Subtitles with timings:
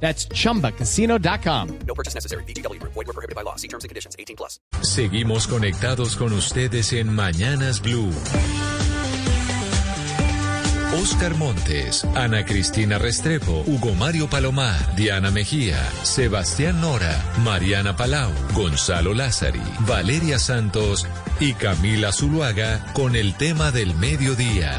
[0.00, 1.78] That's chumbacasino.com.
[1.86, 2.44] No purchase necessary.
[2.44, 2.80] BGW.
[2.82, 3.56] Void were prohibited by law.
[3.56, 4.14] See terms and conditions.
[4.18, 4.60] 18 plus.
[4.82, 8.12] Seguimos conectados con ustedes en Mañanas Blue.
[10.94, 19.12] Oscar Montes, Ana Cristina Restrepo, Hugo Mario Palomar, Diana Mejía, Sebastián Nora, Mariana Palau, Gonzalo
[19.12, 21.06] Lázari, Valeria Santos
[21.38, 24.72] y Camila Zuluaga con el tema del mediodía.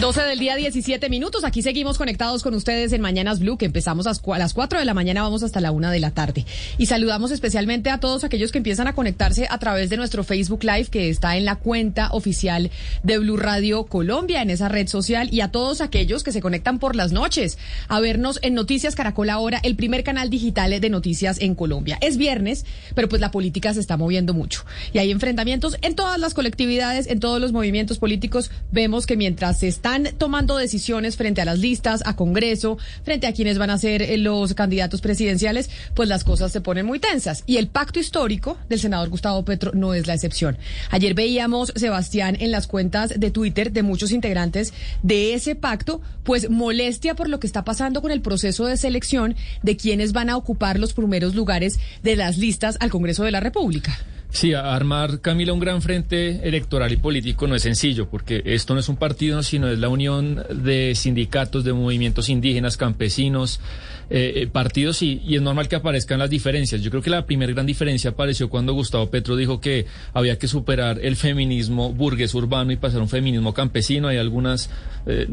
[0.00, 1.42] 12 del día, 17 minutos.
[1.42, 4.94] Aquí seguimos conectados con ustedes en Mañanas Blue, que empezamos a las 4 de la
[4.94, 6.46] mañana, vamos hasta la 1 de la tarde.
[6.78, 10.62] Y saludamos especialmente a todos aquellos que empiezan a conectarse a través de nuestro Facebook
[10.62, 12.70] Live, que está en la cuenta oficial
[13.02, 16.78] de Blue Radio Colombia, en esa red social, y a todos aquellos que se conectan
[16.78, 17.58] por las noches
[17.88, 21.98] a vernos en Noticias Caracol Ahora, el primer canal digital de noticias en Colombia.
[22.00, 24.64] Es viernes, pero pues la política se está moviendo mucho.
[24.92, 28.52] Y hay enfrentamientos en todas las colectividades, en todos los movimientos políticos.
[28.70, 33.26] Vemos que mientras se está están tomando decisiones frente a las listas, a Congreso, frente
[33.26, 36.98] a quienes van a ser eh, los candidatos presidenciales, pues las cosas se ponen muy
[36.98, 37.42] tensas.
[37.46, 40.58] Y el pacto histórico del senador Gustavo Petro no es la excepción.
[40.90, 46.50] Ayer veíamos, Sebastián, en las cuentas de Twitter de muchos integrantes de ese pacto, pues
[46.50, 50.36] molestia por lo que está pasando con el proceso de selección de quienes van a
[50.36, 53.98] ocupar los primeros lugares de las listas al Congreso de la República.
[54.30, 58.80] Sí, armar, Camila, un gran frente electoral y político no es sencillo, porque esto no
[58.80, 63.58] es un partido, sino es la unión de sindicatos, de movimientos indígenas, campesinos,
[64.10, 66.80] eh, eh, partidos, y, y, es normal que aparezcan las diferencias.
[66.80, 70.48] Yo creo que la primera gran diferencia apareció cuando Gustavo Petro dijo que había que
[70.48, 74.08] superar el feminismo burgués urbano y pasar a un feminismo campesino.
[74.08, 74.70] Hay algunas
[75.06, 75.26] eh,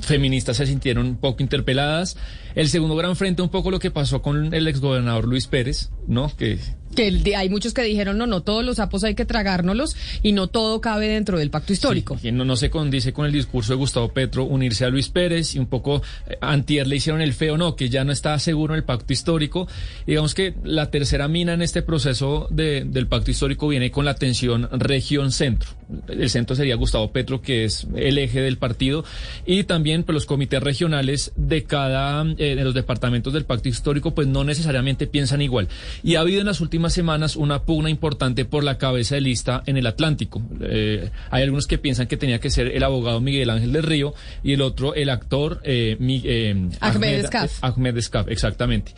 [0.00, 2.16] feministas se sintieron un poco interpeladas.
[2.54, 6.30] El segundo gran frente, un poco lo que pasó con el exgobernador Luis Pérez, ¿no?
[6.36, 6.58] Que
[6.94, 10.48] que hay muchos que dijeron, no, no, todos los sapos hay que tragárnoslos y no
[10.48, 12.18] todo cabe dentro del pacto histórico.
[12.22, 15.54] y no, no se condice con el discurso de Gustavo Petro unirse a Luis Pérez
[15.54, 18.74] y un poco eh, antier le hicieron el feo, no, que ya no está seguro
[18.74, 19.66] en el pacto histórico.
[20.06, 24.14] digamos que la tercera mina en este proceso de, del pacto histórico viene con la
[24.14, 25.70] tensión región-centro.
[26.08, 29.04] El centro sería Gustavo Petro, que es el eje del partido,
[29.44, 34.14] y también pues, los comités regionales de cada, eh, de los departamentos del pacto histórico,
[34.14, 35.68] pues no necesariamente piensan igual.
[36.04, 39.64] Y ha habido en las últimas semanas una pugna importante por la cabeza de lista
[39.66, 40.40] en el Atlántico.
[40.60, 44.14] Eh, hay algunos que piensan que tenía que ser el abogado Miguel Ángel del Río
[44.44, 47.26] y el otro el actor eh, eh Ahmed,
[47.60, 48.94] Ahmed Escaf, exactamente.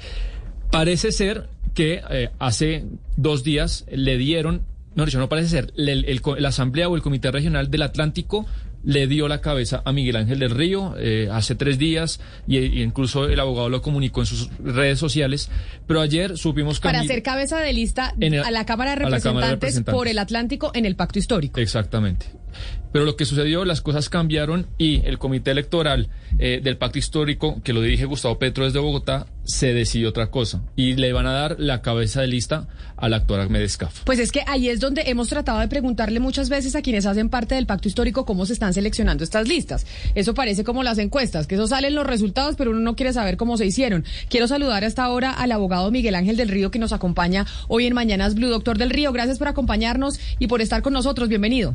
[0.71, 2.85] Parece ser que eh, hace
[3.17, 4.63] dos días le dieron,
[4.95, 8.47] no, no parece ser, la Asamblea o el Comité Regional del Atlántico
[8.85, 13.29] le dio la cabeza a Miguel Ángel del Río eh, hace tres días y, incluso
[13.29, 15.51] el abogado lo comunicó en sus redes sociales.
[15.87, 16.89] Pero ayer supimos que...
[16.89, 18.15] Para ser cabeza de lista
[18.45, 21.61] a, la Cámara de Representantes por el Atlántico en el Pacto Histórico.
[21.61, 22.27] Exactamente.
[22.93, 27.61] Pero lo que sucedió, las cosas cambiaron y el comité electoral eh, del pacto histórico,
[27.65, 31.33] que lo dirige Gustavo Petro desde Bogotá, se decidió otra cosa y le van a
[31.33, 34.01] dar la cabeza de lista al actual Ahmed Escaf.
[34.05, 37.29] Pues es que ahí es donde hemos tratado de preguntarle muchas veces a quienes hacen
[37.29, 39.87] parte del pacto histórico cómo se están seleccionando estas listas.
[40.15, 43.37] Eso parece como las encuestas, que eso salen los resultados, pero uno no quiere saber
[43.37, 44.05] cómo se hicieron.
[44.29, 47.95] Quiero saludar hasta ahora al abogado Miguel Ángel del Río que nos acompaña hoy en
[47.95, 48.49] Mañanas Blue.
[48.49, 51.29] Doctor del Río, gracias por acompañarnos y por estar con nosotros.
[51.29, 51.75] Bienvenido.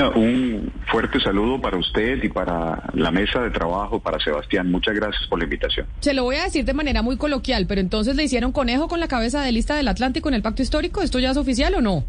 [0.00, 4.70] Un fuerte saludo para usted y para la mesa de trabajo, para Sebastián.
[4.70, 5.86] Muchas gracias por la invitación.
[6.00, 8.98] Se lo voy a decir de manera muy coloquial, pero entonces le hicieron conejo con
[8.98, 11.00] la cabeza de lista del Atlántico en el pacto histórico.
[11.00, 12.04] ¿Esto ya es oficial o no?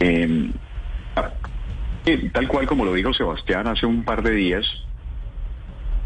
[0.00, 0.52] Em,
[2.06, 4.66] eh, tal cual como lo dijo Sebastián hace un par de días,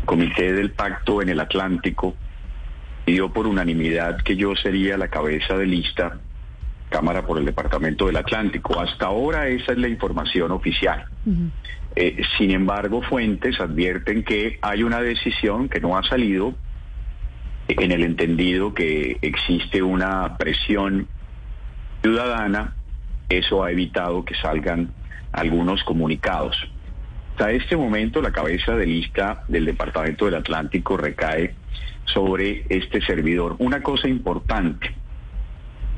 [0.00, 2.14] el Comité del Pacto en el Atlántico
[3.06, 6.20] pidió por unanimidad que yo sería la cabeza de lista
[6.90, 8.78] Cámara por el Departamento del Atlántico.
[8.78, 11.06] Hasta ahora esa es la información oficial.
[11.96, 16.54] Eh, sin embargo, fuentes advierten que hay una decisión que no ha salido
[17.68, 21.08] en el entendido que existe una presión
[22.02, 22.74] ciudadana.
[23.28, 24.90] Eso ha evitado que salgan
[25.32, 26.56] algunos comunicados.
[27.32, 31.54] Hasta este momento la cabeza de lista del Departamento del Atlántico recae
[32.04, 33.56] sobre este servidor.
[33.58, 34.94] Una cosa importante,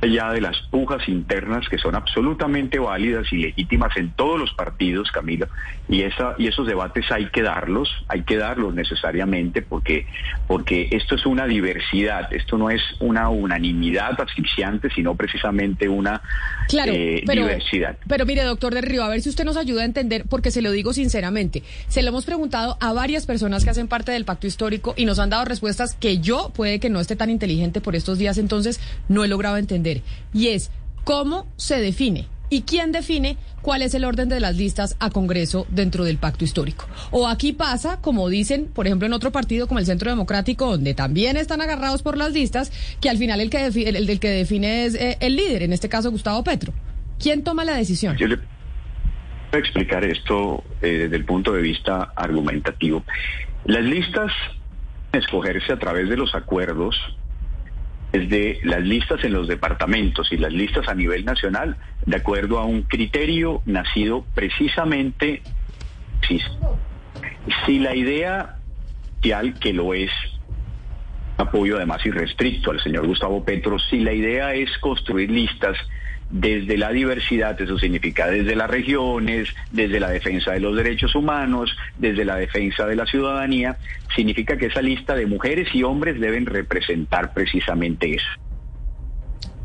[0.02, 5.10] allá de las pujas internas que son absolutamente válidas y legítimas en todos los partidos,
[5.12, 5.48] Camila,
[5.88, 10.06] y esa y esos debates hay que darlos, hay que darlos necesariamente porque
[10.48, 16.20] porque esto es una diversidad, esto no es una unanimidad asfixiante, sino precisamente una
[16.68, 17.96] Claro, eh, pero, diversidad.
[18.08, 20.62] pero mire, doctor del Río, a ver si usted nos ayuda a entender, porque se
[20.62, 24.46] lo digo sinceramente, se lo hemos preguntado a varias personas que hacen parte del pacto
[24.46, 27.94] histórico y nos han dado respuestas que yo, puede que no esté tan inteligente por
[27.94, 29.91] estos días, entonces no he logrado entender.
[30.32, 30.70] Y es,
[31.04, 32.26] ¿cómo se define?
[32.48, 36.44] ¿Y quién define cuál es el orden de las listas a Congreso dentro del pacto
[36.44, 36.86] histórico?
[37.10, 40.92] O aquí pasa, como dicen, por ejemplo, en otro partido como el Centro Democrático, donde
[40.92, 44.28] también están agarrados por las listas, que al final el que, el, el del que
[44.28, 46.74] define es eh, el líder, en este caso Gustavo Petro.
[47.18, 48.18] ¿Quién toma la decisión?
[48.18, 48.44] Yo le voy
[49.52, 53.02] a explicar esto eh, desde el punto de vista argumentativo.
[53.64, 54.30] Las listas
[55.12, 56.96] escogerse a través de los acuerdos
[58.12, 62.66] desde las listas en los departamentos y las listas a nivel nacional, de acuerdo a
[62.66, 65.42] un criterio nacido precisamente,
[66.28, 66.40] si,
[67.64, 68.56] si la idea
[69.60, 70.10] que lo es,
[71.38, 75.78] apoyo además irrestricto al señor Gustavo Petro, si la idea es construir listas
[76.32, 81.76] desde la diversidad, eso significa desde las regiones, desde la defensa de los derechos humanos,
[81.98, 83.76] desde la defensa de la ciudadanía,
[84.16, 88.26] significa que esa lista de mujeres y hombres deben representar precisamente eso.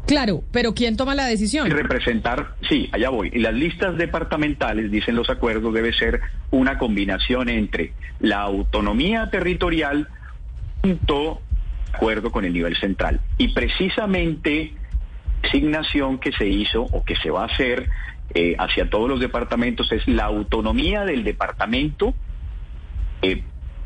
[0.05, 1.69] Claro, pero ¿quién toma la decisión?
[1.69, 3.29] Representar, sí, allá voy.
[3.33, 6.21] Y las listas departamentales, dicen los acuerdos, debe ser
[6.51, 10.07] una combinación entre la autonomía territorial
[10.81, 11.41] junto
[11.93, 13.19] acuerdo con el nivel central.
[13.37, 14.73] Y precisamente
[15.47, 17.89] designación que se hizo o que se va a hacer
[18.33, 22.13] eh, hacia todos los departamentos es la autonomía del departamento
[23.21, 23.43] eh,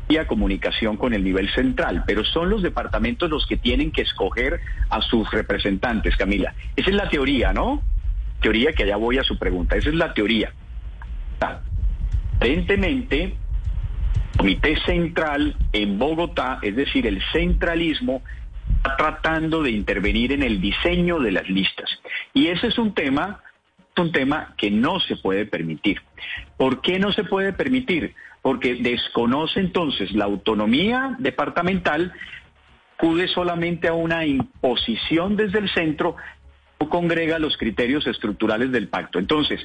[0.08, 4.02] y a comunicación con el nivel central, pero son los departamentos los que tienen que
[4.02, 4.60] escoger
[4.90, 6.54] a sus representantes, Camila.
[6.76, 7.82] Esa es la teoría, ¿no?
[8.40, 10.52] Teoría que allá voy a su pregunta, esa es la teoría.
[12.36, 13.34] Aparentemente, el
[14.36, 18.22] Comité Central en Bogotá, es decir, el centralismo,
[18.76, 21.90] está tratando de intervenir en el diseño de las listas.
[22.34, 23.40] Y ese es un tema,
[23.96, 26.00] un tema que no se puede permitir.
[26.56, 28.14] ¿Por qué no se puede permitir?
[28.40, 32.12] Porque desconoce entonces la autonomía departamental,
[32.96, 36.16] acude solamente a una imposición desde el centro,
[36.80, 39.18] no congrega los criterios estructurales del pacto.
[39.18, 39.60] Entonces,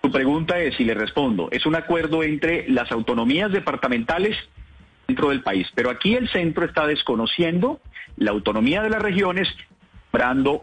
[0.00, 4.36] tu pregunta es, y le respondo, es un acuerdo entre las autonomías departamentales
[5.28, 7.80] del país, pero aquí el centro está desconociendo
[8.16, 9.48] la autonomía de las regiones,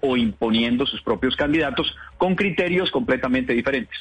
[0.01, 3.97] o imponiendo sus propios candidatos con criterios completamente diferentes.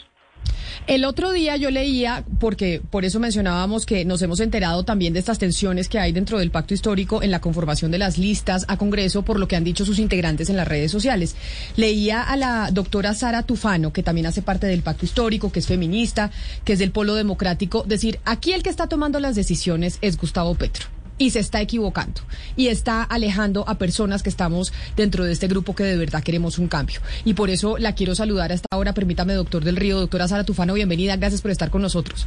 [0.86, 5.18] El otro día yo leía, porque por eso mencionábamos que nos hemos enterado también de
[5.18, 8.76] estas tensiones que hay dentro del pacto histórico en la conformación de las listas a
[8.76, 11.34] Congreso, por lo que han dicho sus integrantes en las redes sociales.
[11.76, 15.66] Leía a la doctora Sara Tufano, que también hace parte del pacto histórico, que es
[15.66, 16.30] feminista,
[16.64, 20.54] que es del polo democrático, decir, aquí el que está tomando las decisiones es Gustavo
[20.54, 22.20] Petro y se está equivocando
[22.56, 26.58] y está alejando a personas que estamos dentro de este grupo que de verdad queremos
[26.58, 27.00] un cambio.
[27.24, 28.94] Y por eso la quiero saludar hasta ahora.
[28.94, 31.16] Permítame, doctor del Río, doctora Sara Tufano, bienvenida.
[31.16, 32.26] Gracias por estar con nosotros.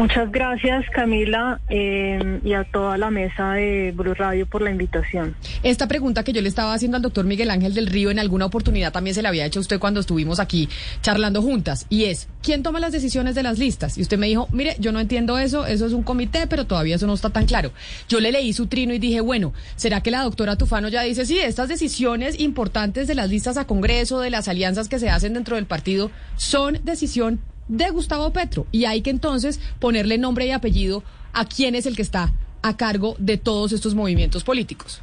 [0.00, 5.36] Muchas gracias Camila eh, y a toda la mesa de Blue Radio por la invitación.
[5.62, 8.46] Esta pregunta que yo le estaba haciendo al doctor Miguel Ángel del Río en alguna
[8.46, 10.70] oportunidad también se la había hecho a usted cuando estuvimos aquí
[11.02, 13.98] charlando juntas y es, ¿quién toma las decisiones de las listas?
[13.98, 16.96] Y usted me dijo, mire, yo no entiendo eso, eso es un comité, pero todavía
[16.96, 17.70] eso no está tan claro.
[18.08, 21.26] Yo le leí su trino y dije, bueno, ¿será que la doctora Tufano ya dice,
[21.26, 25.34] sí, estas decisiones importantes de las listas a Congreso, de las alianzas que se hacen
[25.34, 27.38] dentro del partido, son decisión
[27.70, 31.94] de Gustavo Petro y hay que entonces ponerle nombre y apellido a quién es el
[31.94, 35.00] que está a cargo de todos estos movimientos políticos.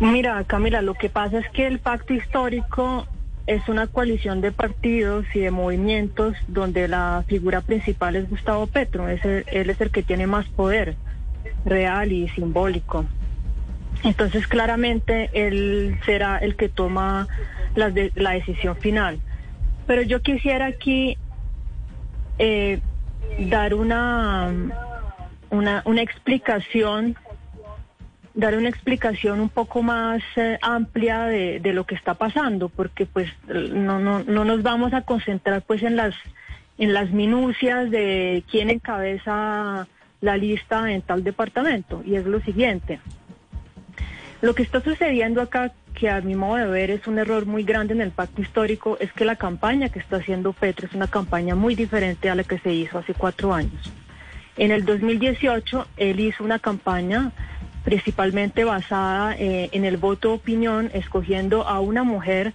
[0.00, 3.06] Mira, Camila, lo que pasa es que el pacto histórico
[3.46, 9.08] es una coalición de partidos y de movimientos donde la figura principal es Gustavo Petro.
[9.08, 10.96] Es el- él es el que tiene más poder
[11.64, 13.06] real y simbólico.
[14.02, 17.28] Entonces, claramente, él será el que toma
[17.74, 19.18] de- la decisión final.
[19.86, 21.16] Pero yo quisiera aquí
[22.38, 22.80] eh,
[23.38, 24.52] dar una,
[25.50, 27.16] una, una explicación
[28.34, 33.06] dar una explicación un poco más eh, amplia de, de lo que está pasando, porque
[33.06, 36.16] pues no, no, no nos vamos a concentrar pues en las
[36.76, 39.86] en las minucias de quién encabeza
[40.20, 42.02] la lista en tal departamento.
[42.04, 42.98] Y es lo siguiente.
[44.40, 47.62] Lo que está sucediendo acá, que a mi modo de ver es un error muy
[47.62, 51.06] grande en el pacto histórico, es que la campaña que está haciendo Petro es una
[51.06, 53.92] campaña muy diferente a la que se hizo hace cuatro años.
[54.56, 57.32] En el 2018, él hizo una campaña
[57.84, 62.54] principalmente basada eh, en el voto opinión, escogiendo a una mujer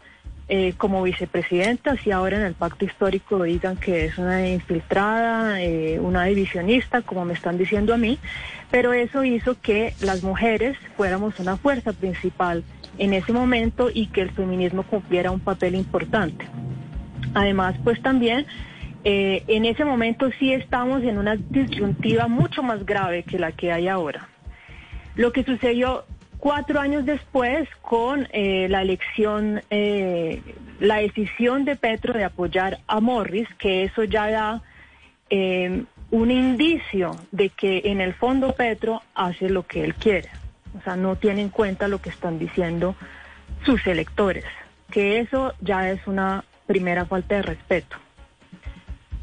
[0.52, 6.00] eh, como vicepresidenta, si ahora en el pacto histórico digan que es una infiltrada, eh,
[6.00, 8.18] una divisionista, como me están diciendo a mí,
[8.72, 12.64] pero eso hizo que las mujeres fuéramos una fuerza principal
[12.98, 16.48] en ese momento y que el feminismo cumpliera un papel importante.
[17.36, 18.48] Además, pues también
[19.04, 23.72] eh, en ese momento sí estamos en una disyuntiva mucho más grave que la que
[23.72, 24.28] hay ahora.
[25.16, 26.06] Lo que sucedió
[26.40, 30.42] cuatro años después con eh, la elección, eh,
[30.80, 34.62] la decisión de Petro de apoyar a Morris, que eso ya da
[35.30, 40.30] eh, un indicio de que en el fondo Petro hace lo que él quiere.
[40.78, 42.96] O sea, no tiene en cuenta lo que están diciendo
[43.66, 44.46] sus electores,
[44.92, 47.98] que eso ya es una primera falta de respeto.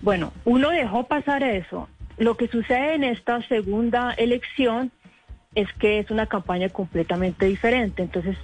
[0.03, 1.89] Bueno, uno dejó pasar eso.
[2.19, 4.91] Lo que sucede en esta segunda elección
[5.57, 8.03] es que es una campaña completamente diferente.
[8.03, 8.37] Entonces,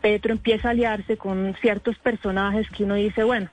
[0.00, 3.50] Petro empieza a aliarse con ciertos personajes que uno dice, bueno,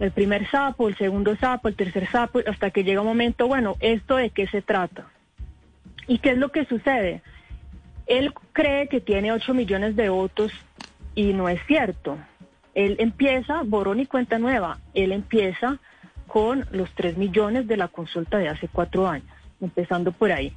[0.00, 3.76] el primer sapo, el segundo sapo, el tercer sapo, hasta que llega un momento, bueno,
[3.78, 5.06] ¿esto de qué se trata?
[6.08, 7.22] ¿Y qué es lo que sucede?
[8.06, 10.52] Él cree que tiene 8 millones de votos
[11.14, 12.18] y no es cierto.
[12.74, 15.78] Él empieza, borón y cuenta nueva, él empieza
[16.26, 19.28] con los 3 millones de la consulta de hace cuatro años,
[19.60, 20.52] empezando por ahí.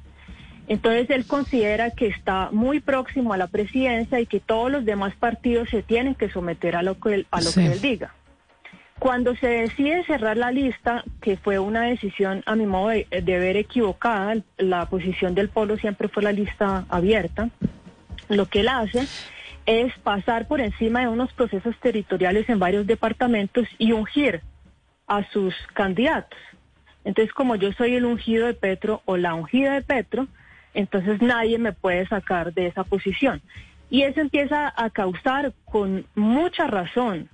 [0.68, 5.14] Entonces él considera que está muy próximo a la presidencia y que todos los demás
[5.16, 7.60] partidos se tienen que someter a lo que él, a lo Sí.
[7.60, 8.14] que él diga.
[9.00, 13.38] Cuando se decide cerrar la lista, que fue una decisión a mi modo de, de
[13.38, 17.48] ver equivocada, la posición del polo siempre fue la lista abierta,
[18.28, 19.06] lo que él hace
[19.66, 24.42] es pasar por encima de unos procesos territoriales en varios departamentos y ungir
[25.06, 26.38] a sus candidatos.
[27.04, 30.28] Entonces, como yo soy el ungido de Petro o la ungida de Petro,
[30.74, 33.40] entonces nadie me puede sacar de esa posición.
[33.90, 37.28] Y eso empieza a causar con mucha razón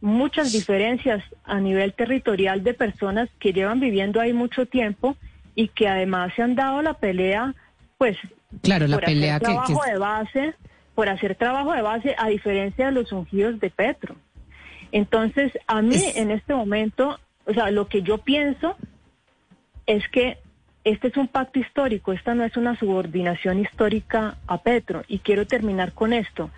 [0.00, 5.16] muchas diferencias a nivel territorial de personas que llevan viviendo ahí mucho tiempo
[5.54, 7.54] y que además se han dado la pelea,
[7.96, 8.18] pues,
[8.62, 10.54] Claro, la por pelea hacer que- trabajo que- de base,
[10.94, 14.14] por hacer trabajo de base, a diferencia de los ungidos de Petro.
[14.92, 18.76] Entonces, a mí Es- en este momento, o sea, lo que yo pienso
[19.86, 20.36] es que
[20.84, 25.02] este es un pacto histórico, esta no es una subordinación histórica a Petro.
[25.08, 26.50] Y quiero terminar con esto.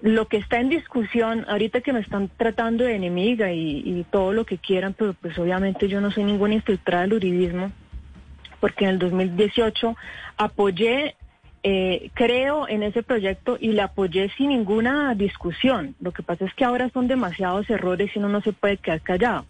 [0.00, 4.46] Lo que está en discusión, ahorita que me están tratando de enemiga y, todo lo
[4.46, 7.70] que quieran, pero pues obviamente yo no soy ninguna infiltrada del uribismo,
[8.58, 9.96] porque en el 2018
[10.38, 11.14] apoyé,
[11.62, 15.94] eh, creo en ese proyecto y le apoyé sin ninguna discusión.
[16.00, 19.02] Lo que pasa es que ahora son demasiados errores y uno no se puede quedar
[19.02, 19.44] callado.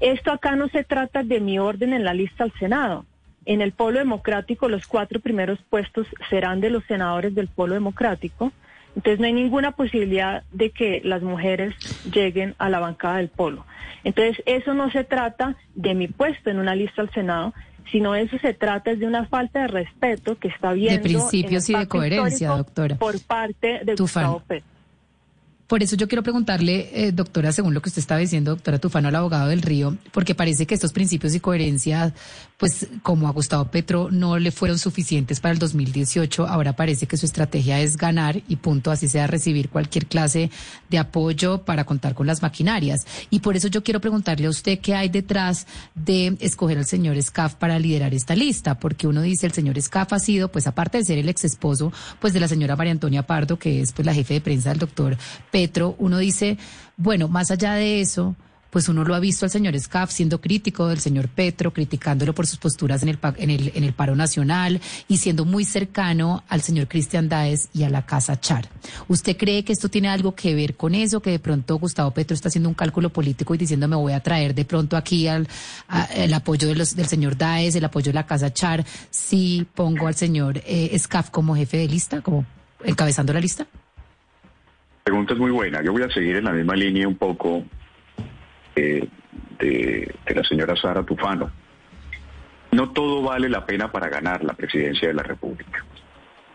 [0.00, 3.06] Esto acá no se trata de mi orden en la lista al Senado.
[3.44, 8.52] En el Polo Democrático los cuatro primeros puestos serán de los senadores del Polo Democrático.
[8.94, 11.74] Entonces no hay ninguna posibilidad de que las mujeres
[12.10, 13.64] lleguen a la bancada del Polo.
[14.04, 17.54] Entonces eso no se trata de mi puesto en una lista al Senado,
[17.90, 21.12] sino eso se trata es de una falta de respeto que está viendo en el
[21.16, 22.96] principios y de coherencia, doctora.
[22.96, 23.94] por parte de.
[23.94, 24.75] Gustavo Petro.
[25.66, 29.08] Por eso yo quiero preguntarle, eh, doctora, según lo que usted estaba diciendo, doctora Tufano,
[29.08, 32.14] al abogado del Río, porque parece que estos principios y coherencia,
[32.56, 37.16] pues como a Gustavo Petro no le fueron suficientes para el 2018, ahora parece que
[37.16, 40.52] su estrategia es ganar y punto, así sea recibir cualquier clase
[40.88, 43.04] de apoyo para contar con las maquinarias.
[43.30, 47.20] Y por eso yo quiero preguntarle a usted qué hay detrás de escoger al señor
[47.20, 50.98] Scaff para liderar esta lista, porque uno dice el señor Scaff ha sido, pues aparte
[50.98, 54.06] de ser el ex esposo, pues de la señora María Antonia Pardo, que es pues
[54.06, 55.16] la jefe de prensa del doctor
[55.98, 56.58] uno dice,
[56.96, 58.36] bueno, más allá de eso,
[58.76, 62.46] pues uno lo ha visto al señor Scaff siendo crítico del señor Petro, criticándolo por
[62.46, 63.18] sus posturas en el,
[63.74, 68.04] en el, paro nacional y siendo muy cercano al señor Cristian Daes y a la
[68.04, 68.68] Casa Char.
[69.08, 72.34] ¿Usted cree que esto tiene algo que ver con eso, que de pronto Gustavo Petro
[72.34, 75.48] está haciendo un cálculo político y diciendo me voy a traer de pronto aquí al,
[76.14, 80.06] el apoyo de los, del señor Daes, el apoyo de la Casa Char, si pongo
[80.06, 82.44] al señor eh, Scaff como jefe de lista, como
[82.84, 83.66] encabezando la lista?
[85.06, 85.82] Pregunta es muy buena.
[85.84, 87.62] Yo voy a seguir en la misma línea un poco
[88.74, 89.06] eh,
[89.56, 91.48] de, la señora Sara Tufano.
[92.72, 95.84] No todo vale la pena para ganar la presidencia de la República.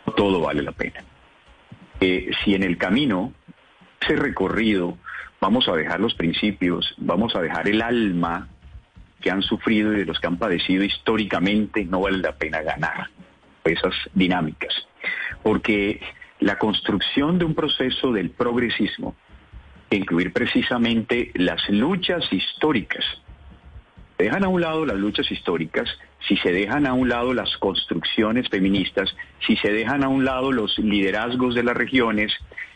[0.05, 1.01] No todo vale la pena.
[2.01, 3.31] Eh, si en el camino,
[4.01, 4.97] ese recorrido,
[5.39, 8.49] vamos a dejar los principios, vamos a dejar el alma
[9.21, 13.07] que han sufrido y de los que han padecido históricamente, no vale la pena ganar
[13.63, 14.73] esas dinámicas.
[15.41, 16.01] Porque
[16.41, 19.15] la construcción de un proceso del progresismo,
[19.89, 23.05] incluir precisamente las luchas históricas
[24.21, 25.89] dejan a un lado las luchas históricas,
[26.27, 30.51] si se dejan a un lado las construcciones feministas, si se dejan a un lado
[30.51, 32.31] los liderazgos de las regiones,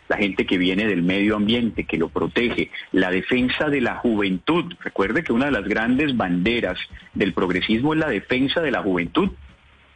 [0.07, 4.74] la gente que viene del medio ambiente, que lo protege, la defensa de la juventud.
[4.81, 6.79] Recuerde que una de las grandes banderas
[7.13, 9.29] del progresismo es la defensa de la juventud,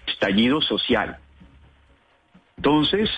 [0.07, 1.17] estallido social.
[2.57, 3.09] Entonces,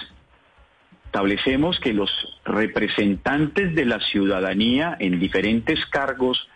[1.12, 2.10] establecemos que los
[2.46, 6.48] representantes de la ciudadanía en diferentes cargos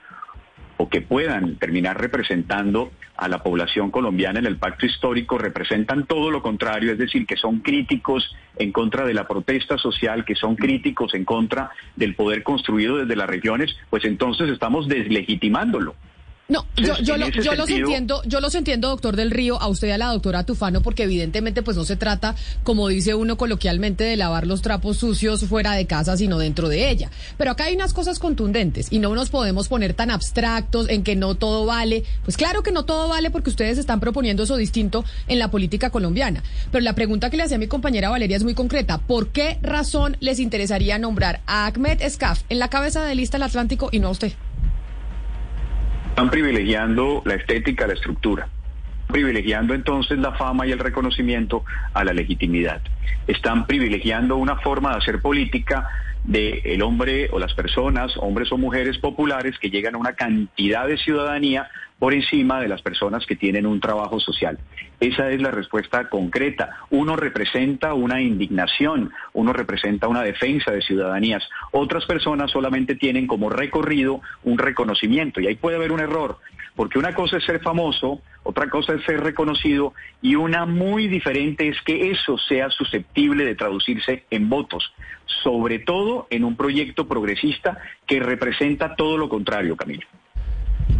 [0.77, 6.31] o que puedan terminar representando a la población colombiana en el pacto histórico representan todo
[6.31, 10.55] lo contrario, es decir, que son críticos en contra de la protesta social, que son
[10.55, 15.95] críticos en contra del poder construido desde las regiones, pues entonces estamos deslegitimándolo.
[16.47, 19.87] No, yo, yo, lo, yo los entiendo, yo los entiendo, doctor del Río, a usted
[19.87, 24.03] y a la doctora Tufano, porque evidentemente pues no se trata, como dice uno coloquialmente,
[24.03, 27.09] de lavar los trapos sucios fuera de casa, sino dentro de ella.
[27.39, 31.15] Pero acá hay unas cosas contundentes y no nos podemos poner tan abstractos en que
[31.15, 32.03] no todo vale.
[32.23, 35.89] Pues claro que no todo vale porque ustedes están proponiendo eso distinto en la política
[35.89, 36.43] colombiana.
[36.71, 38.99] Pero la pregunta que le hacía mi compañera Valeria es muy concreta.
[38.99, 43.47] ¿Por qué razón les interesaría nombrar a Ahmed Escaf en la cabeza de lista del
[43.47, 44.33] Atlántico y no a usted?
[46.15, 48.47] Están privilegiando la estética, la estructura,
[49.07, 52.81] privilegiando entonces la fama y el reconocimiento a la legitimidad.
[53.27, 55.89] Están privilegiando una forma de hacer política
[56.23, 60.87] del el hombre o las personas, hombres o mujeres populares que llegan a una cantidad
[60.87, 61.67] de ciudadanía
[61.99, 64.59] por encima de las personas que tienen un trabajo social.
[64.99, 66.77] Esa es la respuesta concreta.
[66.89, 71.47] Uno representa una indignación, uno representa una defensa de ciudadanías.
[71.71, 76.37] Otras personas solamente tienen como recorrido un reconocimiento y ahí puede haber un error,
[76.75, 81.67] porque una cosa es ser famoso, otra cosa es ser reconocido y una muy diferente
[81.67, 84.93] es que eso sea susceptible de traducirse en votos,
[85.43, 90.05] sobre todo en un proyecto progresista que representa todo lo contrario, Camilo.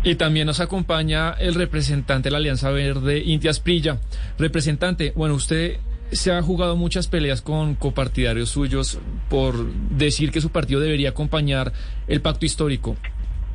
[0.06, 3.98] Y también nos acompaña el representante de la Alianza Verde, Intias Prilla.
[4.38, 5.80] Representante, bueno, usted
[6.12, 11.74] se ha jugado muchas peleas con copartidarios suyos por decir que su partido debería acompañar
[12.08, 12.96] el pacto histórico.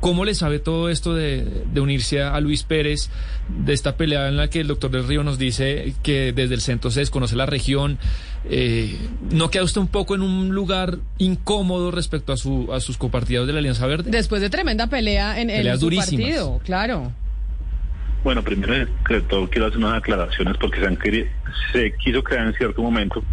[0.01, 3.11] ¿Cómo le sabe todo esto de, unirse a Luis Pérez,
[3.47, 6.61] de esta pelea en la que el doctor del Río nos dice que desde el
[6.61, 7.99] centro se desconoce la región?
[8.49, 8.97] Eh,
[9.29, 13.45] ¿No queda usted un poco en un lugar incómodo respecto a, su, a sus copartidarios
[13.45, 14.09] de la Alianza Verde?
[14.09, 17.11] Después de tremenda pelea en, el su partido, claro.
[18.23, 20.97] Bueno, primero que todo quiero hacer unas aclaraciones porque se, han
[21.71, 23.23] se quiso crear en cierto momento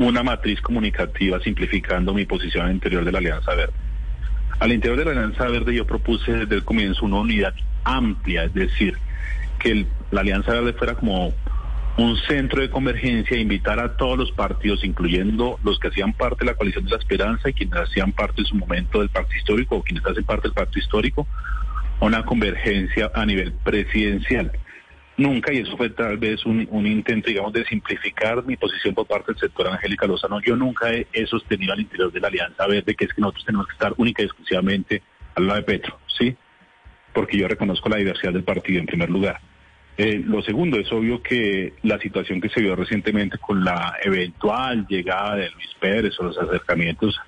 [0.00, 3.81] una matriz comunicativa simplificando mi posición al interior de la Alianza Verde.
[4.58, 8.54] Al interior de la Alianza Verde yo propuse desde el comienzo una unidad amplia, es
[8.54, 8.96] decir,
[9.58, 11.32] que la Alianza Verde fuera como
[11.98, 16.52] un centro de convergencia, invitar a todos los partidos, incluyendo los que hacían parte de
[16.52, 19.76] la coalición de la esperanza y quienes hacían parte en su momento del pacto histórico
[19.76, 21.26] o quienes hacen parte del pacto histórico,
[22.00, 24.52] a una convergencia a nivel presidencial
[25.22, 29.32] nunca, y eso fue tal vez un, intento, digamos, de simplificar mi posición por parte
[29.32, 33.04] del sector Angélica Lozano, yo nunca he, sostenido al interior de la Alianza Verde que
[33.04, 35.02] es que nosotros tenemos que estar única y exclusivamente
[35.34, 36.36] al lado de Petro, ¿sí?
[37.12, 39.40] Porque yo reconozco la diversidad del partido en primer lugar.
[39.96, 44.86] Eh, lo segundo, es obvio que la situación que se vio recientemente con la eventual
[44.88, 47.18] llegada de Luis Pérez o los acercamientos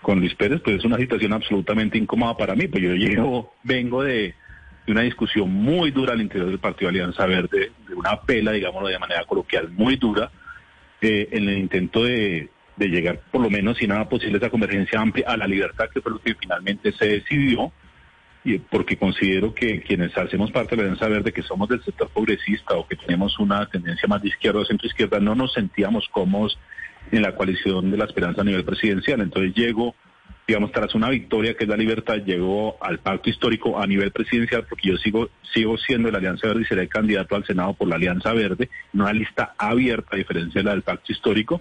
[0.00, 4.02] con Luis Pérez, pues es una situación absolutamente incómoda para mí, pues yo llego, vengo
[4.02, 4.34] de
[4.88, 8.88] de una discusión muy dura al interior del Partido Alianza Verde, de una pela, digámoslo
[8.88, 10.30] de manera coloquial, muy dura,
[11.02, 12.48] eh, en el intento de,
[12.78, 16.12] llegar, por lo menos, si nada posible, esa convergencia amplia a la libertad, que fue
[16.12, 17.70] lo que finalmente se decidió,
[18.44, 22.08] y porque considero que quienes hacemos parte de la Alianza Verde, que somos del sector
[22.08, 26.58] progresista o que tenemos una tendencia más de izquierda o centro-izquierda, no nos sentíamos cómodos
[27.12, 29.20] en la coalición de la esperanza a nivel presidencial.
[29.20, 29.94] Entonces llego
[30.48, 34.64] digamos, tras una victoria que es la libertad, llegó al pacto histórico a nivel presidencial,
[34.66, 37.96] porque yo sigo, sigo siendo la Alianza Verde y seré candidato al Senado por la
[37.96, 41.60] Alianza Verde, una lista abierta, a diferencia la del pacto histórico,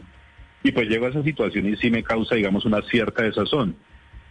[0.64, 3.76] y pues llego a esa situación y sí me causa, digamos, una cierta desazón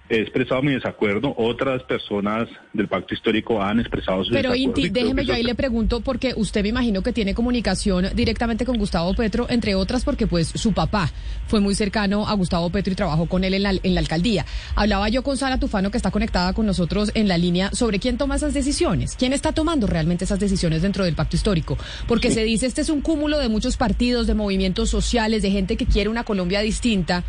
[0.09, 4.75] he expresado mi desacuerdo, otras personas del pacto histórico han expresado su Pero desacuerdo.
[4.75, 8.64] Pero Inti, déjeme yo ahí le pregunto, porque usted me imagino que tiene comunicación directamente
[8.64, 11.11] con Gustavo Petro, entre otras porque pues su papá
[11.47, 14.47] fue muy cercano a Gustavo Petro y trabajó con él en la, en la alcaldía.
[14.77, 18.16] Hablaba yo con Sara Tufano, que está conectada con nosotros en la línea, sobre quién
[18.16, 22.45] toma esas decisiones, quién está tomando realmente esas decisiones dentro del pacto histórico, porque se
[22.45, 26.11] dice este es un cúmulo de muchos partidos, de movimientos sociales, de gente que quiere
[26.11, 27.25] una Colombia distinta,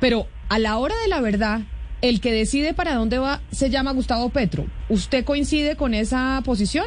[0.00, 1.62] pero a la hora de la verdad
[2.08, 4.66] el que decide para dónde va se llama Gustavo Petro.
[4.88, 6.86] ¿Usted coincide con esa posición?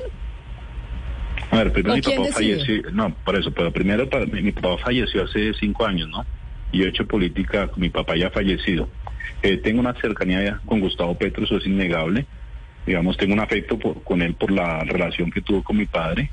[1.52, 5.54] A ver, primero mi papá falleció, no, por eso, pero primero mi, papá falleció hace
[5.60, 6.26] cinco años, ¿no?
[6.72, 8.88] Y yo he hecho política mi papá ya fallecido.
[9.42, 12.26] Eh, tengo una cercanía con Gustavo Petro, eso es innegable.
[12.86, 16.30] digamos, tengo un afecto por, con él por la relación que tuvo con mi padre.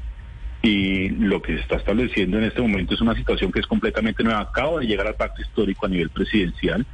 [0.63, 4.23] Y lo que se está estableciendo en este momento es una situación que es completamente
[4.23, 4.41] nueva.
[4.41, 6.85] Acabo de llegar al pacto histórico a nivel presidencial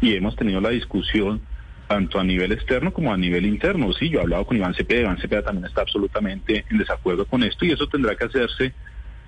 [0.00, 1.40] y hemos tenido la discusión
[1.88, 3.92] tanto a nivel externo como a nivel interno.
[3.92, 7.42] Sí, yo he hablado con Iván Cepeda, Iván Cepeda también está absolutamente en desacuerdo con
[7.42, 8.72] esto y eso tendrá que hacerse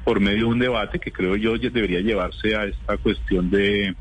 [0.04, 3.94] por medio de un debate que creo yo debería llevarse a esta cuestión de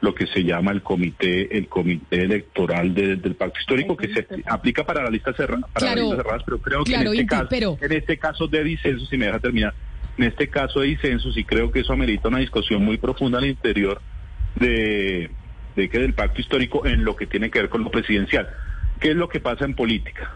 [0.00, 4.26] lo que se llama el comité el comité electoral de- del pacto histórico que se
[4.46, 7.18] aplica para la lista cerrada para Claro, las listas cerradas pero creo que claro, en
[7.20, 9.74] este caso pero- en este caso de disenso si me deja terminar
[10.18, 13.46] en este caso de disenso sí creo que eso amerita una discusión muy profunda al
[13.46, 14.00] interior
[14.56, 15.30] de,
[15.76, 18.48] de que del pacto histórico en lo que tiene que ver con lo presidencial.
[19.00, 20.32] Qué es lo que pasa en política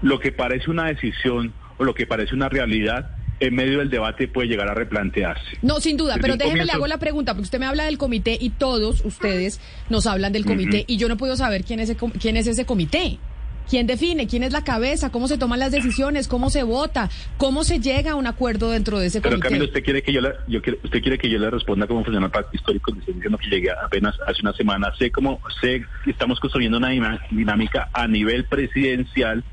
[0.00, 4.28] lo que parece una decisión o lo que parece una realidad en medio del debate
[4.28, 5.58] puede llegar a replantearse.
[5.62, 7.98] No, sin duda, Desde pero déjeme le hago la pregunta, porque usted me habla del
[7.98, 11.88] comité y todos ustedes nos hablan del comité y yo no puedo saber quién es,
[11.90, 13.18] ese com- quién es ese comité.
[13.68, 14.26] ¿Quién define?
[14.26, 15.10] ¿Quién es la cabeza?
[15.10, 16.26] ¿Cómo se toman las decisiones?
[16.26, 17.10] ¿Cómo se vota?
[17.36, 19.48] ¿Cómo se llega a un acuerdo dentro de ese Pero comité?
[19.48, 20.20] Camilo, usted quiere que yo
[20.82, 23.48] usted quiere que yo le responda cómo funciona el pacto histórico, le estoy diciendo que
[23.48, 28.44] llegué apenas hace una semana, sé cómo, sé que estamos construyendo una dinámica a nivel
[28.44, 29.44] presidencial,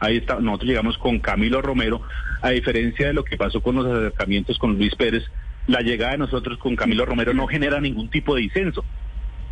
[0.00, 2.02] ahí está, nosotros llegamos con Camilo Romero,
[2.42, 5.22] a diferencia de lo que pasó con los acercamientos con Luis Pérez,
[5.68, 8.84] la llegada de nosotros con Camilo Romero no genera ningún tipo de disenso.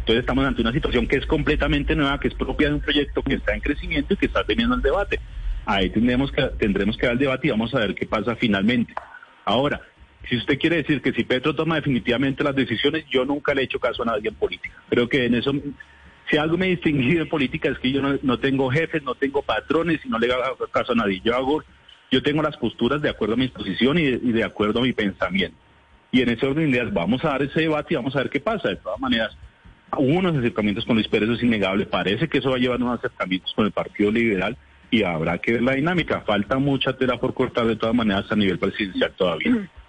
[0.02, 3.22] Entonces estamos ante una situación que es completamente nueva, que es propia de un proyecto
[3.22, 5.20] que está en crecimiento y que está teniendo el debate.
[5.64, 8.92] Ahí tendremos que, tendremos que dar el debate y vamos a ver qué pasa finalmente.
[9.44, 9.80] Ahora,
[10.28, 13.64] si usted quiere decir que si Petro toma definitivamente las decisiones, yo nunca le he
[13.66, 14.74] hecho caso a nadie en política.
[14.88, 15.52] Creo que en eso,
[16.28, 19.14] si algo me he distinguido en política es que yo no, no tengo jefes, no
[19.14, 21.20] tengo patrones y no le hago caso a nadie.
[21.24, 21.62] Yo hago,
[22.10, 24.82] yo tengo las posturas de acuerdo a mi posición y de, y de acuerdo a
[24.82, 25.56] mi pensamiento.
[26.10, 28.30] Y en ese orden de ideas vamos a dar ese debate y vamos a ver
[28.30, 28.68] qué pasa.
[28.68, 29.36] De todas maneras,
[29.98, 31.86] unos acercamientos con Luis Pérez, eso es innegable.
[31.86, 34.56] Parece que eso va a llevar unos acercamientos con el Partido Liberal
[34.90, 36.20] y habrá que ver la dinámica.
[36.20, 39.68] Falta mucha tela por cortar de todas maneras a nivel presidencial todavía.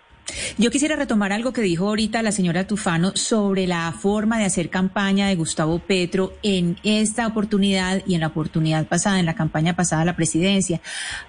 [0.58, 4.70] Yo quisiera retomar algo que dijo ahorita la señora Tufano sobre la forma de hacer
[4.70, 9.76] campaña de Gustavo Petro en esta oportunidad y en la oportunidad pasada, en la campaña
[9.76, 10.82] pasada a la presidencia.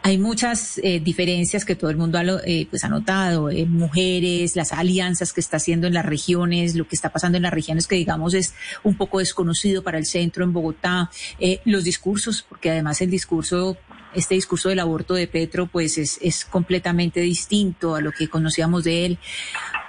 [0.03, 4.57] Hay muchas eh, diferencias que todo el mundo ha, eh, pues ha notado, eh, mujeres,
[4.57, 7.87] las alianzas que está haciendo en las regiones, lo que está pasando en las regiones
[7.87, 12.71] que digamos es un poco desconocido para el centro en Bogotá, eh, los discursos, porque
[12.71, 13.77] además el discurso
[14.15, 18.85] este discurso del aborto de Petro pues es, es completamente distinto a lo que conocíamos
[18.85, 19.19] de él.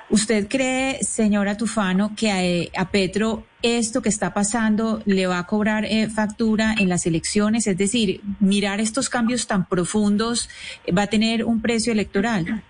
[0.10, 5.48] ¿Usted cree, señora Tufano, que a, a Petro esto que está pasando le va a
[5.48, 7.66] cobrar eh, factura en las elecciones?
[7.66, 10.48] Es decir, mirar estos cambios tan profundos
[10.86, 12.64] eh, va a tener un precio electoral.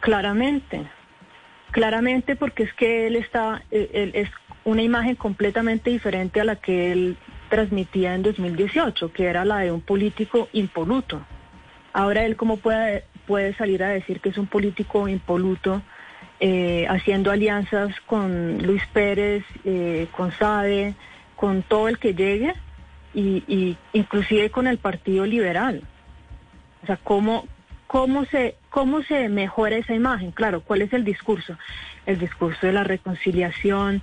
[0.00, 0.90] Claramente,
[1.70, 4.28] claramente porque es que él está, él es
[4.64, 7.16] una imagen completamente diferente a la que él
[7.54, 11.24] transmitía en 2018, que era la de un político impoluto.
[11.92, 15.80] Ahora él cómo puede, puede salir a decir que es un político impoluto
[16.40, 20.94] eh, haciendo alianzas con Luis Pérez, eh, con Sade,
[21.36, 22.54] con todo el que llegue
[23.14, 25.84] y, y inclusive con el Partido Liberal.
[26.82, 27.46] O sea, ¿cómo,
[27.86, 30.32] cómo, se, ¿cómo se mejora esa imagen?
[30.32, 31.56] Claro, ¿cuál es el discurso?
[32.04, 34.02] El discurso de la reconciliación.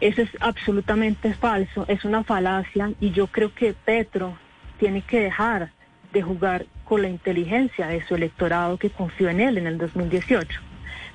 [0.00, 4.36] Eso es absolutamente falso, es una falacia y yo creo que Petro
[4.78, 5.70] tiene que dejar
[6.12, 10.60] de jugar con la inteligencia de su electorado que confió en él en el 2018.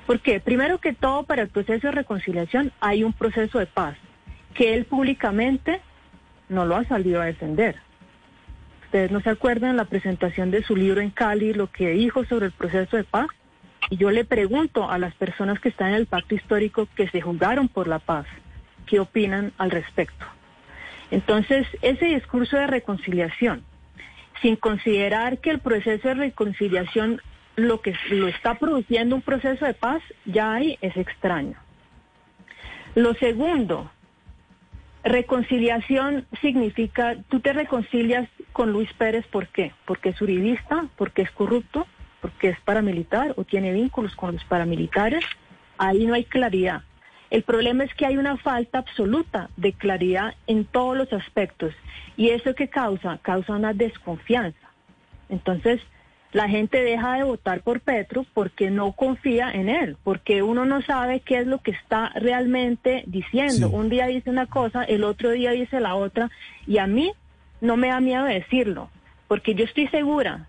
[0.06, 3.96] Porque primero que todo, para el proceso de reconciliación hay un proceso de paz
[4.54, 5.80] que él públicamente
[6.48, 7.76] no lo ha salido a defender.
[8.84, 12.24] Ustedes no se acuerdan en la presentación de su libro en Cali lo que dijo
[12.24, 13.28] sobre el proceso de paz.
[13.88, 17.20] Y yo le pregunto a las personas que están en el pacto histórico que se
[17.20, 18.26] jugaron por la paz,
[18.86, 20.24] ¿qué opinan al respecto?
[21.10, 23.64] Entonces, ese discurso de reconciliación,
[24.40, 27.20] sin considerar que el proceso de reconciliación
[27.56, 31.56] lo que lo está produciendo un proceso de paz, ya ahí es extraño.
[32.94, 33.90] Lo segundo,
[35.04, 39.72] reconciliación significa, tú te reconcilias con Luis Pérez, ¿por qué?
[39.84, 41.86] Porque es uribista, porque es corrupto,
[42.20, 45.24] porque es paramilitar o tiene vínculos con los paramilitares.
[45.76, 46.82] Ahí no hay claridad.
[47.32, 51.72] El problema es que hay una falta absoluta de claridad en todos los aspectos.
[52.14, 53.18] ¿Y eso qué causa?
[53.22, 54.68] Causa una desconfianza.
[55.30, 55.80] Entonces,
[56.32, 60.82] la gente deja de votar por Petro porque no confía en él, porque uno no
[60.82, 63.68] sabe qué es lo que está realmente diciendo.
[63.70, 63.74] Sí.
[63.74, 66.30] Un día dice una cosa, el otro día dice la otra,
[66.66, 67.12] y a mí
[67.62, 68.90] no me da miedo decirlo,
[69.26, 70.48] porque yo estoy segura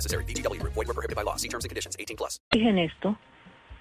[0.03, 0.23] necessary.
[0.75, 1.35] Void were prohibited by law.
[1.37, 1.95] See terms and conditions.
[1.99, 2.39] 18 plus.
[2.51, 3.17] en esto,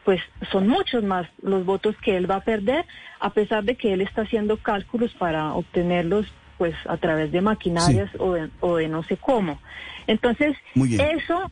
[0.04, 0.20] pues
[0.52, 2.84] son muchos más los votos que él va a perder,
[3.20, 6.26] a pesar de que él está haciendo cálculos para obtenerlos
[6.58, 9.58] pues a través de maquinarias o, de, o de no sé cómo.
[10.06, 10.56] Entonces,
[11.00, 11.50] eso,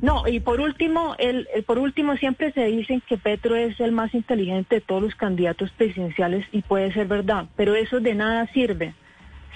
[0.00, 3.92] no, y por último, el, el- por último siempre se dicen que Petro es el
[3.92, 8.48] más inteligente de todos los candidatos presidenciales y puede ser verdad, pero eso de nada
[8.52, 8.94] sirve.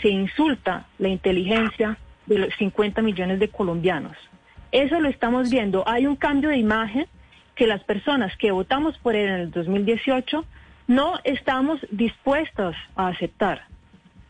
[0.03, 4.17] Se insulta la inteligencia de los 50 millones de colombianos.
[4.73, 5.87] Eso lo estamos viendo.
[5.87, 7.07] Hay un cambio de imagen
[7.55, 10.45] que las personas que votamos por él en el 2018
[10.89, 13.67] no estamos dispuestas a aceptar.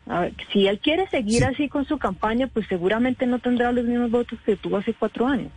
[0.05, 1.43] A ver, si él quiere seguir Sí.
[1.45, 5.25] así con su campaña, pues seguramente no tendrá los mismos votos que tuvo hace cuatro
[5.27, 5.49] años.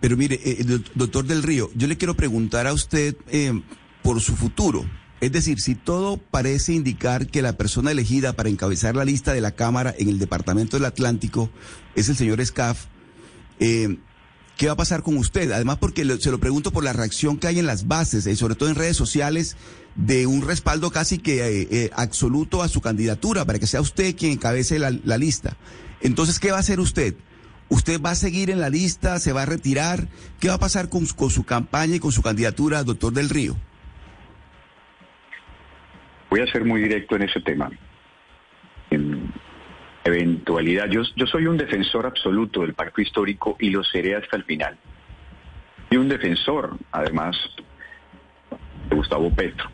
[0.00, 3.52] Pero mire, eh, doc- doctor del Río, yo le quiero preguntar a usted eh,
[4.02, 4.84] por su futuro.
[5.20, 9.40] Es decir, si todo parece indicar que la persona elegida para encabezar la lista de
[9.40, 11.48] la Cámara en el Departamento del Atlántico
[11.94, 12.86] es el señor Scaff,
[13.60, 13.98] eh,
[14.56, 15.50] ¿qué va a pasar con usted?
[15.52, 18.54] Además, porque se lo pregunto por la reacción que hay en las bases, y sobre
[18.54, 19.56] todo en redes sociales,
[19.94, 24.16] de un respaldo casi que eh, eh, absoluto a su candidatura, para que sea usted
[24.16, 25.56] quien encabece la, lista.
[26.00, 27.14] Entonces, ¿qué va a hacer usted?
[27.68, 29.18] ¿Usted va a seguir en la lista?
[29.18, 30.08] ¿Se va a retirar?
[30.38, 33.56] ¿Qué va a pasar con, su campaña y con su candidatura, doctor del Río?
[36.30, 37.70] Voy a ser muy directo en ese tema.
[40.06, 44.76] Eventualidad, yo, soy un defensor absoluto del pacto histórico y lo seré hasta el final.
[45.90, 47.36] Y un defensor, además,
[48.88, 49.68] de Gustavo Petro.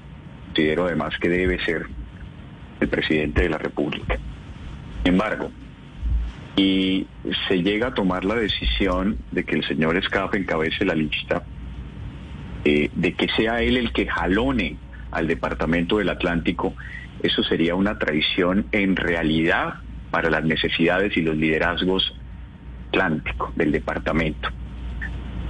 [0.47, 1.87] Considero además que debe ser
[2.81, 4.19] el presidente de la República.
[5.03, 5.51] Sin embargo,
[6.57, 7.07] y
[7.49, 11.45] se llega a tomar la decisión de que el señor Escape encabece la lista,
[12.65, 14.77] eh, de que sea él el que jalone
[15.11, 16.75] al Departamento del Atlántico,
[17.23, 19.75] eso sería una traición en realidad
[20.13, 22.15] para las necesidades y los liderazgos
[22.91, 24.51] atlánticos del departamento.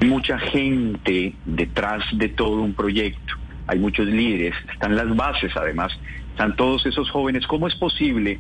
[0.07, 3.35] Mucha gente detrás de todo un proyecto,
[3.67, 5.93] hay muchos líderes, están las bases además,
[6.31, 7.47] están todos esos jóvenes.
[7.47, 8.39] ¿Cómo es posible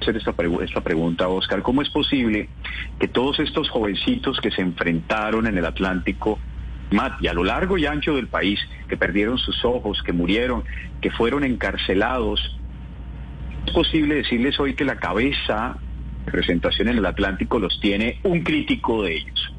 [0.00, 1.62] hacer esta, esta pregunta, Oscar?
[1.62, 2.48] ¿Cómo es posible
[2.98, 6.38] que todos estos jovencitos que se enfrentaron en el Atlántico
[7.20, 10.62] y a lo largo y ancho del país, que perdieron sus ojos, que murieron,
[11.00, 12.56] que fueron encarcelados.
[13.66, 15.76] Es posible decirles hoy que la cabeza
[16.24, 19.52] de representación en el Atlántico los tiene un crítico de ellos.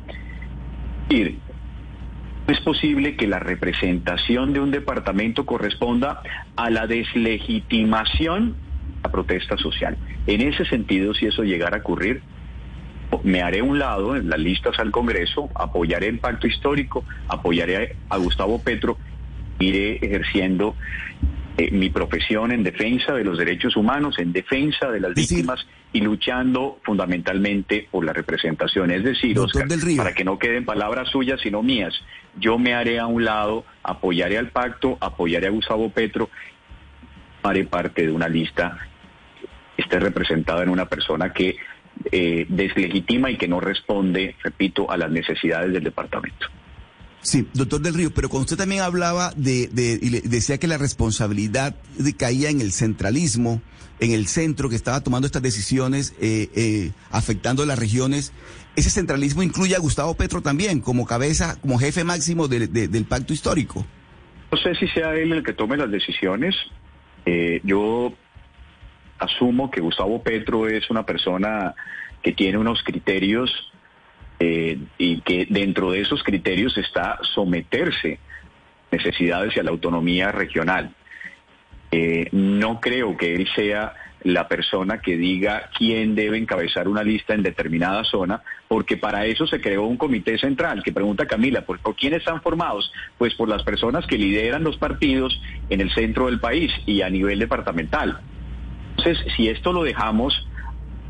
[2.47, 6.21] No es posible que la representación de un departamento corresponda
[6.55, 9.97] a la deslegitimación de la protesta social.
[10.25, 12.21] En ese sentido, si eso llegara a ocurrir,
[13.23, 18.17] me haré un lado en las listas al Congreso, apoyaré el pacto histórico, apoyaré a
[18.17, 18.97] Gustavo Petro,
[19.59, 20.75] iré ejerciendo
[21.57, 25.65] eh, mi profesión en defensa de los derechos humanos, en defensa de las Decir- víctimas
[25.93, 28.91] y luchando fundamentalmente por la representación.
[28.91, 29.97] Es decir, Oscar, del Río.
[29.97, 31.93] para que no queden palabras suyas sino mías,
[32.37, 36.29] yo me haré a un lado, apoyaré al pacto, apoyaré a Gustavo Petro,
[37.43, 38.77] haré parte de una lista
[39.75, 41.55] que esté representada en una persona que
[42.11, 46.47] eh, deslegitima y que no responde, repito, a las necesidades del departamento.
[47.21, 49.69] Sí, doctor del Río, pero cuando usted también hablaba de,
[50.01, 53.62] y le decía que la responsabilidad de- caía en el centralismo,
[53.99, 58.32] en el centro que estaba tomando estas decisiones eh, eh, afectando las regiones,
[58.75, 63.06] ese centralismo incluye a Gustavo Petro también como cabeza, como jefe máximo de- de- del
[63.06, 63.86] pacto histórico.
[64.51, 66.56] No sé si sea él el que tome las decisiones.
[67.25, 68.13] Eh, yo
[69.19, 71.73] asumo que Gustavo Petro es una persona
[72.23, 73.51] que tiene unos criterios
[74.39, 78.19] eh, y que dentro de esos criterios está someterse
[78.91, 80.93] necesidades y a la autonomía regional.
[81.91, 87.34] Eh, no creo que él sea la persona que diga quién debe encabezar una lista
[87.34, 91.80] en determinada zona, porque para eso se creó un comité central que pregunta Camila, ¿por,
[91.80, 92.91] por quiénes están formados?
[93.17, 97.10] Pues por las personas que lideran los partidos en el centro del país y a
[97.10, 98.19] nivel departamental.
[98.97, 100.47] Entonces, si esto lo dejamos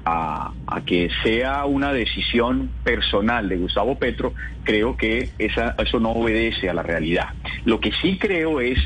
[0.10, 6.70] a, que sea una decisión personal de Gustavo Petro, creo que esa, eso no obedece
[6.70, 7.28] a la realidad.
[7.66, 8.80] Lo que sí creo es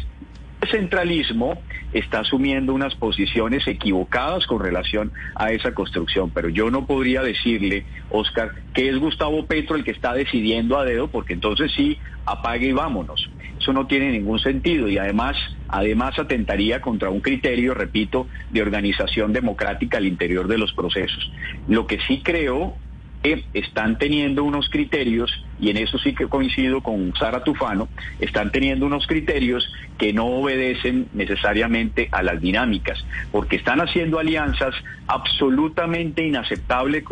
[0.61, 6.85] el centralismo está asumiendo unas posiciones equivocadas con relación a esa construcción, pero yo no
[6.85, 11.71] podría decirle, Oscar, que es Gustavo Petro el que está decidiendo a dedo, porque entonces
[11.75, 13.29] sí, apague y vámonos.
[13.61, 19.33] Eso no tiene ningún sentido y además, además atentaría contra un criterio, repito, de organización
[19.33, 21.31] democrática al interior de los procesos.
[21.67, 22.75] Lo que sí creo
[23.21, 27.87] que están teniendo unos criterios, y en eso sí que coincido con Sara Tufano,
[28.19, 34.73] están teniendo unos criterios que no obedecen necesariamente a las dinámicas, porque están haciendo alianzas
[35.05, 37.03] absolutamente inaceptables,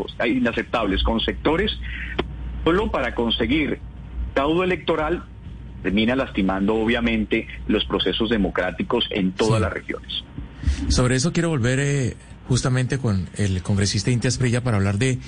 [1.03, 1.79] con sectores
[2.63, 3.77] solo para conseguir
[4.33, 5.25] caudo electoral
[5.82, 10.24] termina lastimando obviamente los procesos democráticos en todas las regiones.
[10.88, 12.15] Sobre eso quiero volver eh,
[12.48, 15.20] justamente con el congresista Inti Asprilla para hablar de,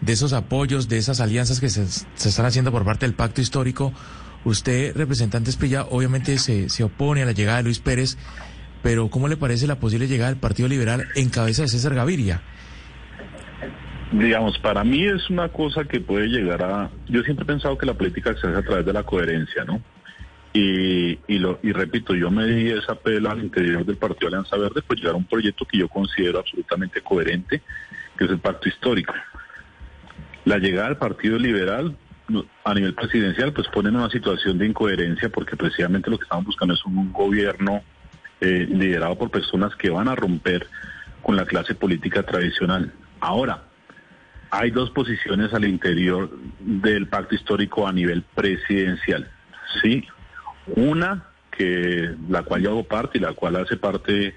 [0.00, 3.40] de esos apoyos, de esas alianzas que se, se, están haciendo por parte del pacto
[3.40, 3.92] histórico.
[4.44, 8.16] Usted, representante Esprilla, obviamente se, se opone a la llegada de Luis Pérez,
[8.82, 12.42] pero ¿cómo le parece la posible llegada del Partido Liberal en cabeza de César Gaviria?
[14.12, 16.90] digamos, para mí es una cosa que puede llegar a...
[17.08, 19.82] Yo siempre he pensado que la política se hace a través de la coherencia, ¿no?
[20.52, 24.56] Y, y, lo, y repito, yo me di esa pela al interior del Partido Alianza
[24.56, 27.62] Verde, pues llegar a un proyecto que yo considero absolutamente coherente,
[28.16, 29.14] que es el pacto histórico.
[30.44, 31.96] La llegada del Partido Liberal
[32.64, 36.46] a nivel presidencial, pues pone en una situación de incoherencia, porque precisamente lo que estamos
[36.46, 37.82] buscando es un gobierno
[38.40, 40.66] eh, liderado por personas que van a romper
[41.22, 42.92] con la clase política tradicional.
[43.20, 43.64] Ahora,
[44.50, 46.30] hay dos posiciones al interior
[46.60, 49.30] del pacto histórico a nivel presidencial.
[49.82, 50.06] Sí,
[50.76, 54.34] una que la cual yo hago parte y la cual hace parte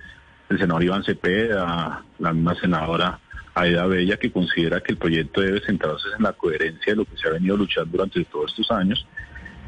[0.50, 3.20] el senador Iván Cepeda, la misma senadora
[3.54, 7.18] Aida Bella, que considera que el proyecto debe centrarse en la coherencia de lo que
[7.18, 9.06] se ha venido luchando durante todos estos años.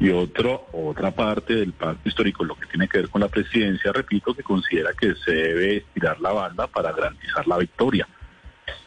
[0.00, 3.92] Y otro, otra parte del pacto histórico, lo que tiene que ver con la presidencia,
[3.92, 8.08] repito, que considera que se debe estirar la banda para garantizar la victoria.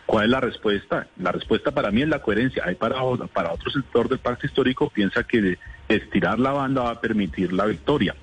[0.06, 1.08] ¿Cuál es la respuesta?
[1.18, 2.64] La respuesta para mí es la coherencia.
[2.66, 2.98] Hay para,
[3.34, 7.66] para otro sector del pacto histórico piensa que estirar la banda va a permitir la
[7.66, 8.16] victoria.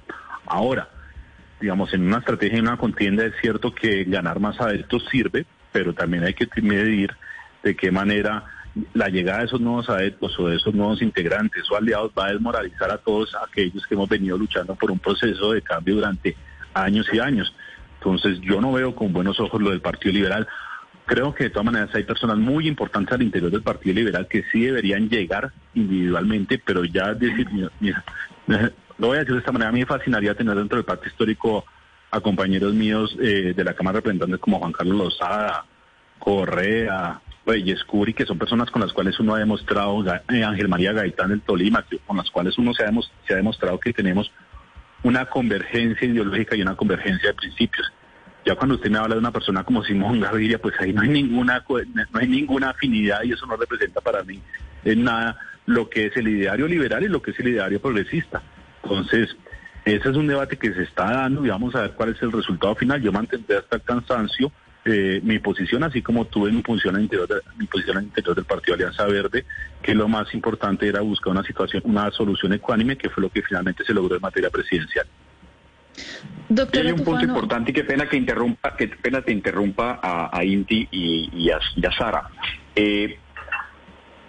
[0.47, 0.89] Ahora,
[1.61, 5.95] digamos, en una estrategia, en una contienda es cierto que ganar más adeptos sirve, pero
[5.95, 7.15] también hay que medir
[7.63, 8.45] de qué manera
[8.93, 12.33] la llegada de esos nuevos adeptos o de esos nuevos integrantes o aliados va a
[12.33, 16.37] desmoralizar a todos aquellos que hemos venido luchando por un proceso de cambio durante
[16.75, 17.55] años y años.
[17.99, 20.47] Entonces yo no veo con buenos ojos lo del Partido Liberal.
[21.07, 24.45] Creo que de todas maneras hay personas muy importantes al interior del Partido Liberal que
[24.51, 27.47] sí deberían llegar individualmente, pero ya decir,
[27.81, 28.05] mira,
[28.99, 31.09] lo voy a decir de esta manera, a mí me fascinaría tener dentro del Pacto
[31.09, 31.65] Histórico
[32.11, 35.67] a compañeros míos eh, de la Cámara de Representantes como Juan Carlos Lozada,
[36.19, 40.93] Correa, Reyes Curi, que son personas con las cuales uno ha demostrado, eh, Ángel María
[40.93, 44.31] Gaitán del Tolima, con las cuales uno se ha demostrado que tenemos
[45.03, 47.93] una convergencia ideológica y una convergencia de principios.
[48.45, 51.09] Ya cuando usted me habla de una persona como Simón Gaviria, pues ahí no hay
[51.09, 54.41] ninguna no hay ninguna afinidad y eso no representa para mí
[54.85, 58.43] en nada lo que es el ideario liberal y lo que es el ideario progresista.
[58.83, 59.35] Entonces,
[59.85, 62.33] ese es un debate que se está dando y vamos a ver cuál es el
[62.33, 63.01] resultado final.
[63.01, 64.53] Yo mantendré hasta el cansancio
[64.87, 68.45] eh, mi posición, así como tuve mi posición, al interior mi posición al interior del
[68.45, 69.47] Partido Alianza Verde,
[69.83, 73.41] que lo más importante era buscar una situación, una solución ecuánime, que fue lo que
[73.41, 75.07] finalmente se logró en materia presidencial.
[76.73, 80.89] Hay un punto importante y qué pena que interrumpa, qué pena te interrumpa a, Inti
[80.91, 81.61] y, a,
[81.97, 82.29] Sara.
[82.77, 83.19] Eh,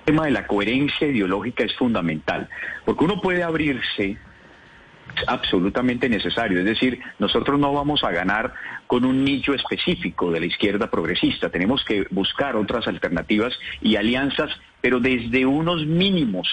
[0.06, 2.48] el tema de la coherencia ideológica es fundamental,
[2.86, 4.18] porque uno puede abrirse
[5.28, 6.60] absolutamente necesario.
[6.60, 8.54] Es decir, nosotros no vamos a ganar
[8.88, 11.50] con un nicho específico de la izquierda progresista.
[11.50, 14.52] Tenemos que buscar otras alternativas y alianzas,
[14.82, 16.48] pero desde unos mínimos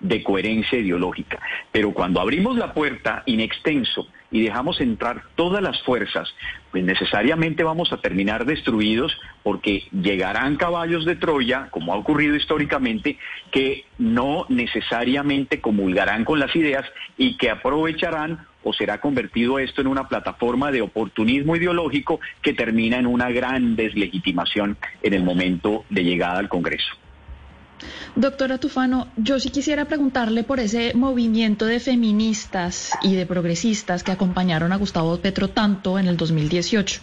[0.00, 1.40] de coherencia ideológica.
[1.72, 6.28] Pero cuando abrimos la puerta in extenso y dejamos entrar todas las fuerzas,
[6.70, 13.18] pues necesariamente vamos a terminar destruidos porque llegarán caballos de Troya, como ha ocurrido históricamente,
[13.50, 16.84] que no necesariamente comulgarán con las ideas
[17.16, 22.98] y que aprovecharán o será convertido esto en una plataforma de oportunismo ideológico que termina
[22.98, 26.94] en una gran deslegitimación en el momento de llegada al Congreso.
[28.16, 34.12] Doctora Tufano, yo sí quisiera preguntarle por ese movimiento de feministas y de progresistas que
[34.12, 37.00] acompañaron a Gustavo Petro tanto en el 2018.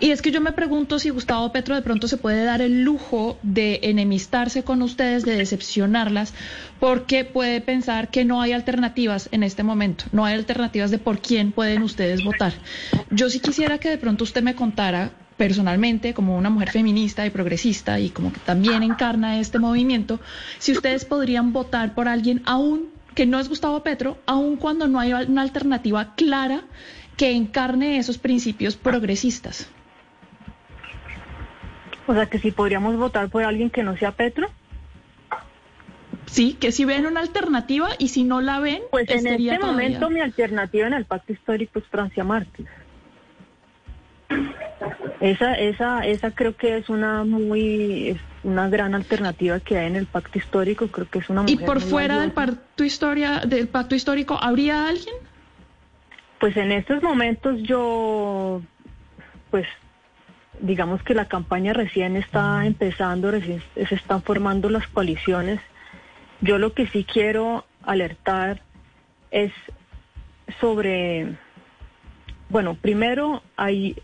[0.00, 2.82] Y es que yo me pregunto si Gustavo Petro de pronto se puede dar el
[2.82, 6.34] lujo de enemistarse con ustedes, de decepcionarlas,
[6.78, 11.20] porque puede pensar que no hay alternativas en este momento, no hay alternativas de por
[11.20, 12.52] quién pueden ustedes votar.
[13.10, 17.30] Yo sí quisiera que de pronto usted me contara personalmente, como una mujer feminista y
[17.30, 20.20] progresista y como que también encarna este movimiento,
[20.58, 24.98] si ustedes podrían votar por alguien aún que no es Gustavo Petro, aun cuando no
[24.98, 26.62] hay una alternativa clara
[27.16, 29.68] que encarne esos principios progresistas.
[32.06, 34.48] O sea, que si podríamos votar por alguien que no sea Petro.
[36.26, 39.58] Sí, que si ven una alternativa y si no la ven, pues en este todavía-
[39.60, 42.66] momento mi alternativa en el pacto histórico es Francia Márquez.
[45.20, 50.06] Esa, esa, esa creo que es una muy, una gran alternativa que hay en el
[50.06, 50.88] pacto histórico.
[50.88, 55.14] Creo que es una Y por fuera del pacto historia, del pacto histórico, ¿habría alguien?
[56.40, 58.60] Pues en estos momentos yo,
[59.50, 59.66] pues
[60.60, 65.60] digamos que la campaña recién está empezando, recién se están formando las coaliciones.
[66.40, 68.60] Yo lo que sí quiero alertar
[69.30, 69.52] es
[70.60, 71.36] sobre,
[72.48, 73.96] bueno, primero hay,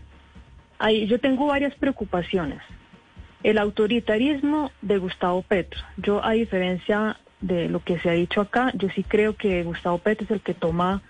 [0.81, 2.59] hay, yo tengo varias preocupaciones.
[3.43, 5.79] El autoritarismo de Gustavo Petro.
[5.97, 9.99] Yo, a diferencia de lo que se ha dicho acá, yo sí creo que Gustavo
[9.99, 11.01] Petro es el que toma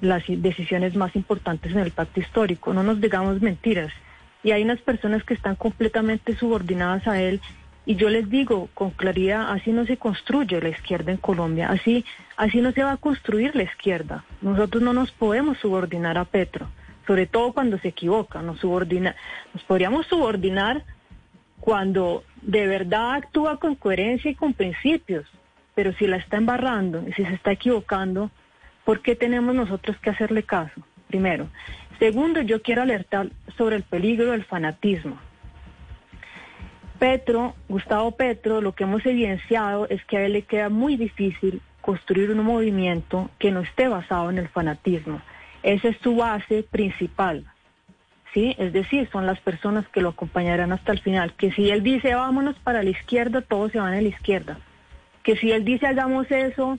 [0.00, 2.74] las decisiones más importantes en el pacto histórico.
[2.74, 3.92] No nos digamos mentiras.
[4.42, 7.40] Y hay unas personas que están completamente subordinadas a él.
[7.86, 11.70] Y yo les digo con claridad, así no se construye la izquierda en Colombia.
[11.70, 12.04] Así,
[12.36, 14.24] así no se va a construir la izquierda.
[14.42, 16.68] Nosotros no nos podemos subordinar a Petro,
[17.06, 18.42] sobre todo cuando se equivoca.
[18.42, 19.14] Nos subordina,
[19.54, 20.84] nos podríamos subordinar
[21.60, 25.26] cuando de verdad actúa con coherencia y con principios.
[25.74, 28.30] Pero si la está embarrando y si se está equivocando,
[28.84, 30.80] ¿por qué tenemos nosotros que hacerle caso?
[31.08, 31.48] Primero.
[31.98, 35.18] Segundo, yo quiero alertar sobre el peligro del fanatismo.
[36.98, 41.60] Petro, Gustavo Petro, lo que hemos evidenciado es que a él le queda muy difícil
[41.80, 45.20] construir un movimiento que no esté basado en el fanatismo.
[45.66, 47.44] Esa es su base principal.
[48.32, 48.54] ¿sí?
[48.56, 51.32] Es decir, son las personas que lo acompañarán hasta el final.
[51.32, 54.60] Que si él dice vámonos para la izquierda, todos se van a la izquierda.
[55.24, 56.78] Que si él dice hagamos eso,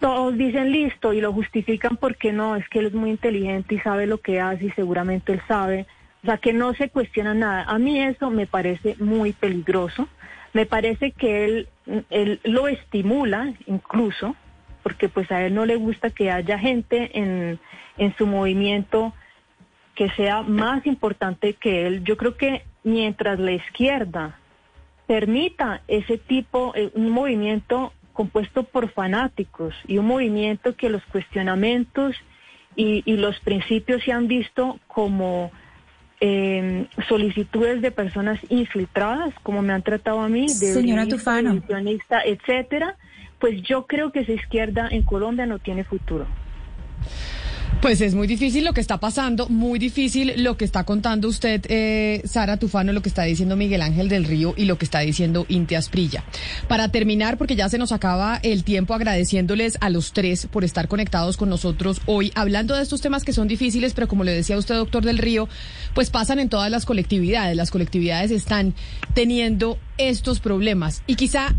[0.00, 3.80] todos dicen listo y lo justifican porque no, es que él es muy inteligente y
[3.80, 5.86] sabe lo que hace y seguramente él sabe.
[6.24, 7.66] O sea, que no se cuestiona nada.
[7.68, 10.08] A mí eso me parece muy peligroso.
[10.54, 11.68] Me parece que él,
[12.10, 14.34] él lo estimula incluso,
[14.82, 17.58] porque pues a él no le gusta que haya gente en,
[17.96, 19.12] en su movimiento
[19.94, 22.04] que sea más importante que él.
[22.04, 24.38] Yo creo que mientras la izquierda
[25.06, 32.16] permita ese tipo, eh, un movimiento compuesto por fanáticos y un movimiento que los cuestionamientos
[32.76, 35.50] y, y los principios se han visto como
[36.20, 41.62] eh, solicitudes de personas infiltradas, como me han tratado a mí, de Señora Tufano.
[42.24, 42.96] etcétera,
[43.40, 46.26] pues yo creo que esa izquierda en Colombia no tiene futuro.
[47.80, 51.64] Pues es muy difícil lo que está pasando, muy difícil lo que está contando usted,
[51.68, 54.98] eh, Sara Tufano, lo que está diciendo Miguel Ángel del Río y lo que está
[54.98, 56.24] diciendo Inti Asprilla.
[56.66, 60.88] Para terminar, porque ya se nos acaba el tiempo, agradeciéndoles a los tres por estar
[60.88, 64.58] conectados con nosotros hoy, hablando de estos temas que son difíciles, pero como le decía
[64.58, 65.48] usted, doctor del Río,
[65.94, 67.56] pues pasan en todas las colectividades.
[67.56, 68.74] Las colectividades están
[69.14, 71.04] teniendo estos problemas.
[71.06, 71.54] Y quizá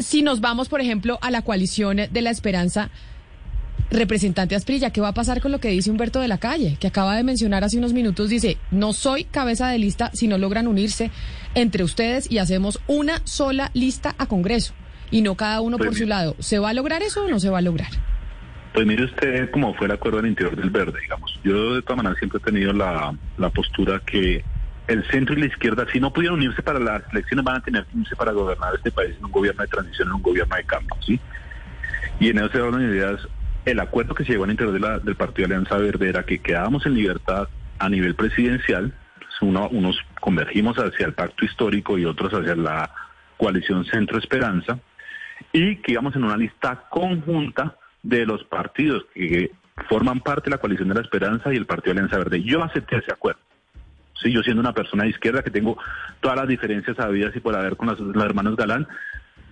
[0.00, 2.90] si nos vamos, por ejemplo, a la coalición de la esperanza,
[3.90, 6.86] Representante Asprilla, ¿qué va a pasar con lo que dice Humberto de la Calle, que
[6.86, 8.28] acaba de mencionar hace unos minutos?
[8.28, 11.10] Dice, no soy cabeza de lista si no logran unirse
[11.56, 14.74] entre ustedes y hacemos una sola lista a Congreso
[15.10, 16.36] y no cada uno Pues por su lado.
[16.38, 17.90] ¿Se va a lograr eso o no se va a lograr?
[18.72, 21.40] Pues mire usted cómo fue el acuerdo al interior del verde, digamos.
[21.42, 24.44] Yo de todas maneras siempre he tenido la, la postura que
[24.90, 27.84] el centro y la izquierda, si no pudieron unirse para las elecciones, van a tener
[27.84, 30.64] que unirse para gobernar este país en un gobierno de transición, en un gobierno de
[30.64, 31.20] cambio, ¿sí?
[32.18, 33.20] Y en ese orden de ideas,
[33.64, 36.94] el acuerdo que se llegó al interior del Partido Alianza Verde era que quedábamos en
[36.94, 38.92] libertad a nivel presidencial,
[39.42, 42.90] uno- unos convergimos hacia el pacto histórico y otros hacia la
[43.38, 44.78] coalición Centro Esperanza,
[45.52, 49.50] y que íbamos en una lista conjunta de los partidos que
[49.88, 52.42] forman parte de la coalición de la esperanza y el Partido Alianza Verde.
[52.42, 53.40] Yo acepté ese acuerdo.
[54.22, 55.78] Sí, yo siendo una persona de izquierda que tengo
[56.20, 58.86] todas las diferencias habidas y por haber con los, hermanos Galán,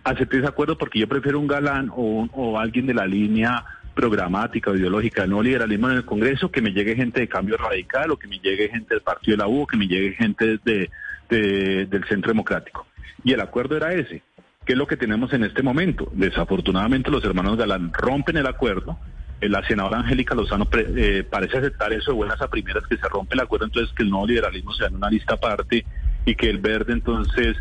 [0.04, 3.64] acepté ese acuerdo porque yo prefiero un Galán o, o alguien de la línea
[3.94, 7.56] programática o ideológica del nuevo liberalismo en el Congreso, que me llegue gente de cambio
[7.56, 10.12] radical o que me llegue gente del Partido de la U o que me llegue
[10.12, 10.90] gente de,
[11.28, 12.86] de- del Centro Democrático.
[13.24, 14.22] Y el acuerdo era ese.
[14.64, 16.08] ¿Qué es lo que tenemos en este momento?
[16.12, 18.98] Desafortunadamente los hermanos Galán rompen el acuerdo.
[19.40, 23.08] Eh, La senadora Angélica Lozano eh, parece aceptar eso de buenas a primeras, que se
[23.08, 25.84] rompe el acuerdo, entonces que el nuevo liberalismo sea en una lista aparte
[26.24, 27.56] y que el verde entonces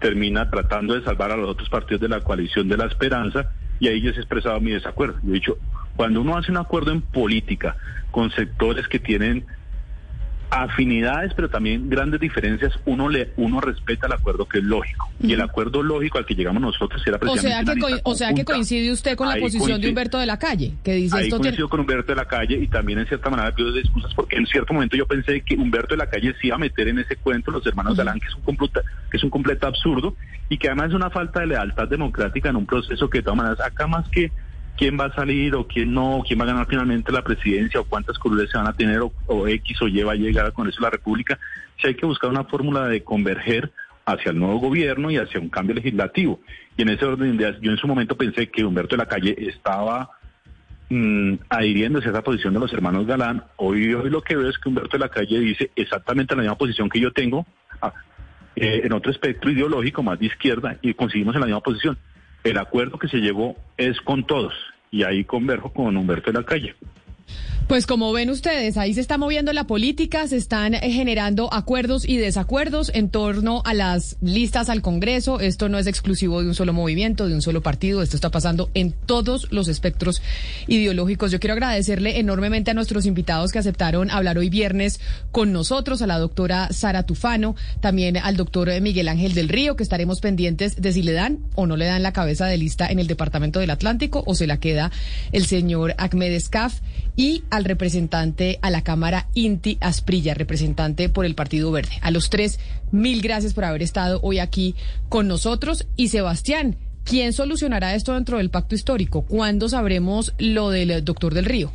[0.00, 3.88] termina tratando de salvar a los otros partidos de la coalición de la esperanza y
[3.88, 5.18] ahí yo he expresado mi desacuerdo.
[5.22, 5.58] Yo he dicho,
[5.96, 7.76] cuando uno hace un acuerdo en política
[8.10, 9.46] con sectores que tienen
[10.50, 15.08] afinidades, pero también grandes diferencias, uno le uno respeta el acuerdo que es lógico.
[15.20, 18.34] Y el acuerdo lógico al que llegamos nosotros era O sea precisamente que, o sea
[18.34, 19.88] que coincide usted con la Ahí posición de.
[19.88, 22.66] Humberto de la Calle, que dice Ahí esto coincido con Humberto de la Calle y
[22.68, 25.98] también en cierta manera pido excusas porque en cierto momento yo pensé que Humberto de
[25.98, 28.42] la Calle se iba a meter en ese cuento, los hermanos Galán, que es un
[28.42, 28.80] completo,
[29.10, 30.16] que es un completo absurdo
[30.48, 33.36] y que además es una falta de lealtad democrática en un proceso que de todas
[33.36, 34.32] maneras acá más que
[34.76, 37.84] quién va a salir o quién no, quién va a ganar finalmente la presidencia o
[37.84, 40.78] cuántas curules se van a tener o, X o Y va a llegar al Congreso
[40.78, 41.38] de la República,
[41.80, 43.70] si hay que buscar una fórmula de converger
[44.06, 46.40] hacia el nuevo gobierno y hacia un cambio legislativo.
[46.76, 49.08] Y en ese orden de ideas, yo en su momento pensé que Humberto de la
[49.08, 50.10] Calle estaba
[50.88, 53.44] mm, adhiriéndose a esa posición de los hermanos Galán.
[53.56, 56.58] Hoy, hoy lo que veo es que Humberto de la Calle dice exactamente la misma
[56.58, 57.46] posición que yo tengo,
[57.82, 57.92] ah,
[58.56, 61.98] eh, en otro espectro ideológico más de izquierda, y conseguimos en la misma posición.
[62.44, 64.54] El acuerdo que se llegó es con todos,
[64.90, 66.74] y ahí converjo con Humberto de la Calle.
[67.70, 72.04] Pues como ven ustedes, ahí se está moviendo la política, se están eh, generando acuerdos
[72.04, 75.38] y desacuerdos en torno a las listas al Congreso.
[75.38, 78.70] Esto no es exclusivo de un solo movimiento, de un solo partido, esto está pasando
[78.74, 80.20] en todos los espectros
[80.66, 81.30] ideológicos.
[81.30, 84.98] Yo quiero agradecerle enormemente a nuestros invitados que aceptaron hablar hoy viernes
[85.30, 89.84] con nosotros, a la doctora Sara Tufano, también al doctor Miguel Ángel del Río, que
[89.84, 92.98] estaremos pendientes de si le dan o no le dan la cabeza de lista en
[92.98, 94.90] el Departamento del Atlántico o se la queda
[95.30, 96.80] el señor Ahmed Escaf
[97.16, 101.92] y al representante a la Cámara Inti Asprilla, representante por el Partido Verde.
[102.00, 102.58] A los tres,
[102.92, 104.74] mil gracias por haber estado hoy aquí
[105.08, 105.86] con nosotros.
[105.96, 109.22] Y Sebastián, ¿quién solucionará esto dentro del pacto histórico?
[109.22, 111.72] ¿Cuándo sabremos lo del doctor del Río?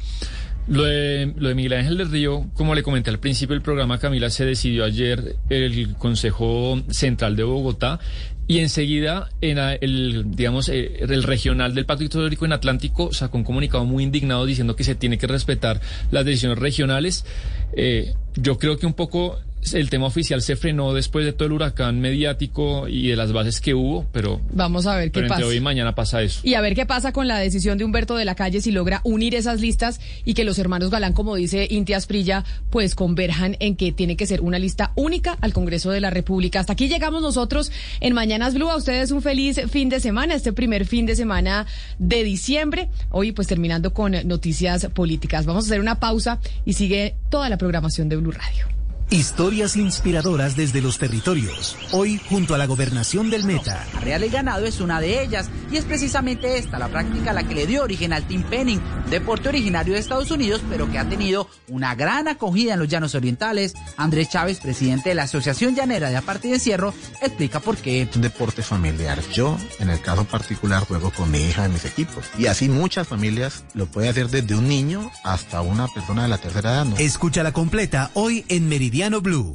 [0.67, 3.99] Lo de, lo de Miguel Ángel del Río, como le comenté al principio del programa,
[3.99, 7.99] Camila, se decidió ayer el Consejo Central de Bogotá
[8.47, 13.43] y enseguida en el, digamos, eh, el regional del Pacto Histórico en Atlántico sacó un
[13.43, 17.25] comunicado muy indignado diciendo que se tiene que respetar las decisiones regionales.
[17.73, 19.39] Eh, yo creo que un poco
[19.73, 23.61] el tema oficial se frenó después de todo el huracán mediático y de las bases
[23.61, 25.45] que hubo, pero, Vamos a ver qué pasa.
[25.45, 26.41] hoy y mañana pasa eso.
[26.43, 29.01] Y a ver qué pasa con la decisión de Humberto de la Calle si logra
[29.03, 33.75] unir esas listas y que los hermanos Galán, como dice Inti Asprilla, pues converjan en
[33.75, 36.59] que tiene que ser una lista única al Congreso de la República.
[36.59, 38.69] Hasta aquí llegamos nosotros en Mañanas Blue.
[38.69, 41.65] A ustedes un feliz fin de semana, este primer fin de semana
[41.99, 42.89] de diciembre.
[43.11, 45.45] Hoy pues terminando con noticias políticas.
[45.45, 48.67] Vamos a hacer una pausa y sigue toda la programación de Blue Radio.
[49.11, 51.77] Historias inspiradoras desde los territorios.
[51.91, 53.85] Hoy junto a la gobernación del Meta.
[54.01, 57.53] Real el Ganado es una de ellas y es precisamente esta la práctica la que
[57.53, 58.81] le dio origen al team penning,
[59.11, 63.13] deporte originario de Estados Unidos pero que ha tenido una gran acogida en los llanos
[63.13, 63.75] orientales.
[63.95, 66.91] Andrés Chávez, presidente de la Asociación Llanera de Aparte y Encierro,
[67.21, 68.01] explica por qué.
[68.01, 69.19] Es un deporte familiar.
[69.31, 72.25] Yo, en el caso particular, juego con mi hija en mis equipos.
[72.39, 76.39] Y así muchas familias lo pueden hacer desde un niño hasta una persona de la
[76.39, 76.85] tercera edad.
[76.85, 76.97] ¿no?
[76.97, 78.94] Escucha la completa hoy en Meridiano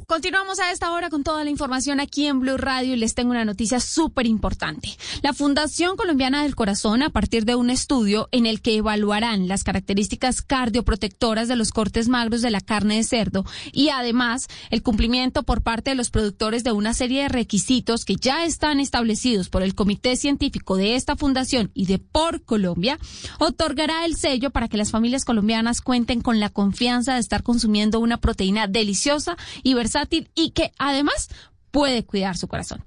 [0.07, 3.31] Continuamos a esta hora con toda la información aquí en Blue Radio y les tengo
[3.31, 4.91] una noticia súper importante.
[5.23, 9.65] La Fundación Colombiana del Corazón, a partir de un estudio en el que evaluarán las
[9.65, 15.43] características cardioprotectoras de los cortes magros de la carne de cerdo y además el cumplimiento
[15.43, 19.63] por parte de los productores de una serie de requisitos que ya están establecidos por
[19.63, 22.99] el Comité Científico de esta fundación y de Por Colombia,
[23.39, 28.01] otorgará el sello para que las familias colombianas cuenten con la confianza de estar consumiendo
[28.01, 29.30] una proteína deliciosa
[29.63, 31.29] y versátil y que además
[31.71, 32.85] puede cuidar su corazón.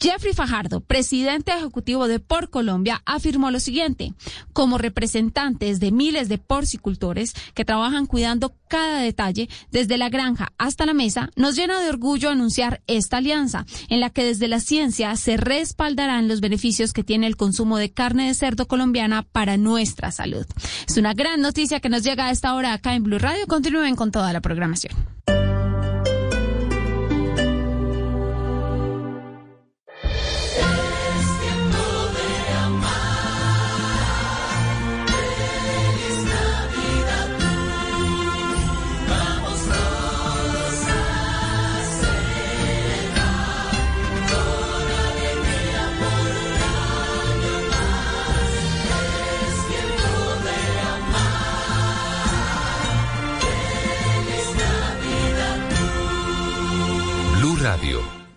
[0.00, 4.14] Jeffrey Fajardo, presidente ejecutivo de Por Colombia, afirmó lo siguiente.
[4.52, 10.86] Como representantes de miles de porcicultores que trabajan cuidando cada detalle, desde la granja hasta
[10.86, 15.14] la mesa, nos llena de orgullo anunciar esta alianza, en la que desde la ciencia
[15.16, 20.10] se respaldarán los beneficios que tiene el consumo de carne de cerdo colombiana para nuestra
[20.10, 20.46] salud.
[20.86, 23.46] Es una gran noticia que nos llega a esta hora acá en Blue Radio.
[23.46, 24.92] Continúen con toda la programación.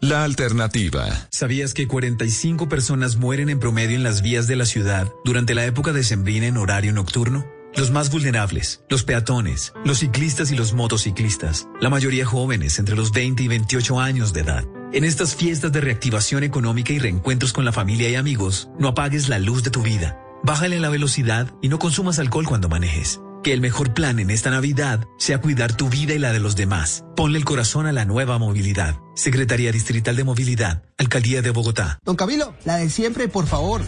[0.01, 1.27] La alternativa.
[1.29, 5.65] ¿Sabías que 45 personas mueren en promedio en las vías de la ciudad durante la
[5.65, 7.45] época decembrina en horario nocturno?
[7.75, 13.11] Los más vulnerables, los peatones, los ciclistas y los motociclistas, la mayoría jóvenes entre los
[13.11, 14.65] 20 y 28 años de edad.
[14.93, 19.29] En estas fiestas de reactivación económica y reencuentros con la familia y amigos, no apagues
[19.29, 20.19] la luz de tu vida.
[20.43, 23.19] Bájale la velocidad y no consumas alcohol cuando manejes.
[23.43, 26.57] Que el mejor plan en esta Navidad sea cuidar tu vida y la de los
[26.57, 27.05] demás.
[27.15, 28.97] Ponle el corazón a la nueva movilidad.
[29.15, 31.99] Secretaría Distrital de Movilidad, Alcaldía de Bogotá.
[32.03, 33.81] Don Camilo, la de siempre, por favor.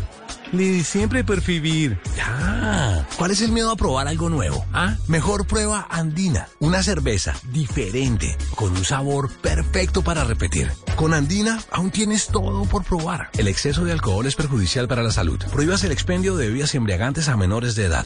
[0.53, 1.99] Ni de siempre por vivir.
[2.15, 3.07] Ya.
[3.17, 4.65] ¿Cuál es el miedo a probar algo nuevo?
[4.73, 10.71] Ah, mejor prueba Andina, una cerveza diferente, con un sabor perfecto para repetir.
[10.95, 13.29] Con Andina aún tienes todo por probar.
[13.37, 15.41] El exceso de alcohol es perjudicial para la salud.
[15.51, 18.05] Prohíbas el expendio de bebidas embriagantes a menores de edad.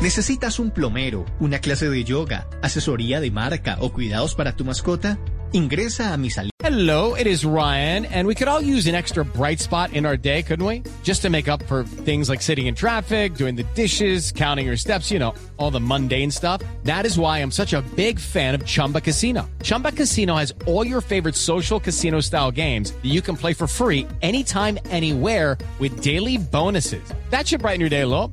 [0.00, 5.18] ¿Necesitas un plomero, una clase de yoga, asesoría de marca o cuidados para tu mascota?
[5.52, 6.30] Ingresa a mi.
[6.62, 10.16] Hello, it is Ryan, and we could all use an extra bright spot in our
[10.16, 10.84] day, couldn't we?
[11.02, 14.76] Just to make up for things like sitting in traffic, doing the dishes, counting your
[14.78, 16.62] steps, you know, all the mundane stuff.
[16.84, 19.50] That is why I'm such a big fan of Chumba Casino.
[19.62, 23.66] Chumba Casino has all your favorite social casino style games that you can play for
[23.66, 27.02] free anytime, anywhere with daily bonuses.
[27.28, 28.32] That should brighten your day little.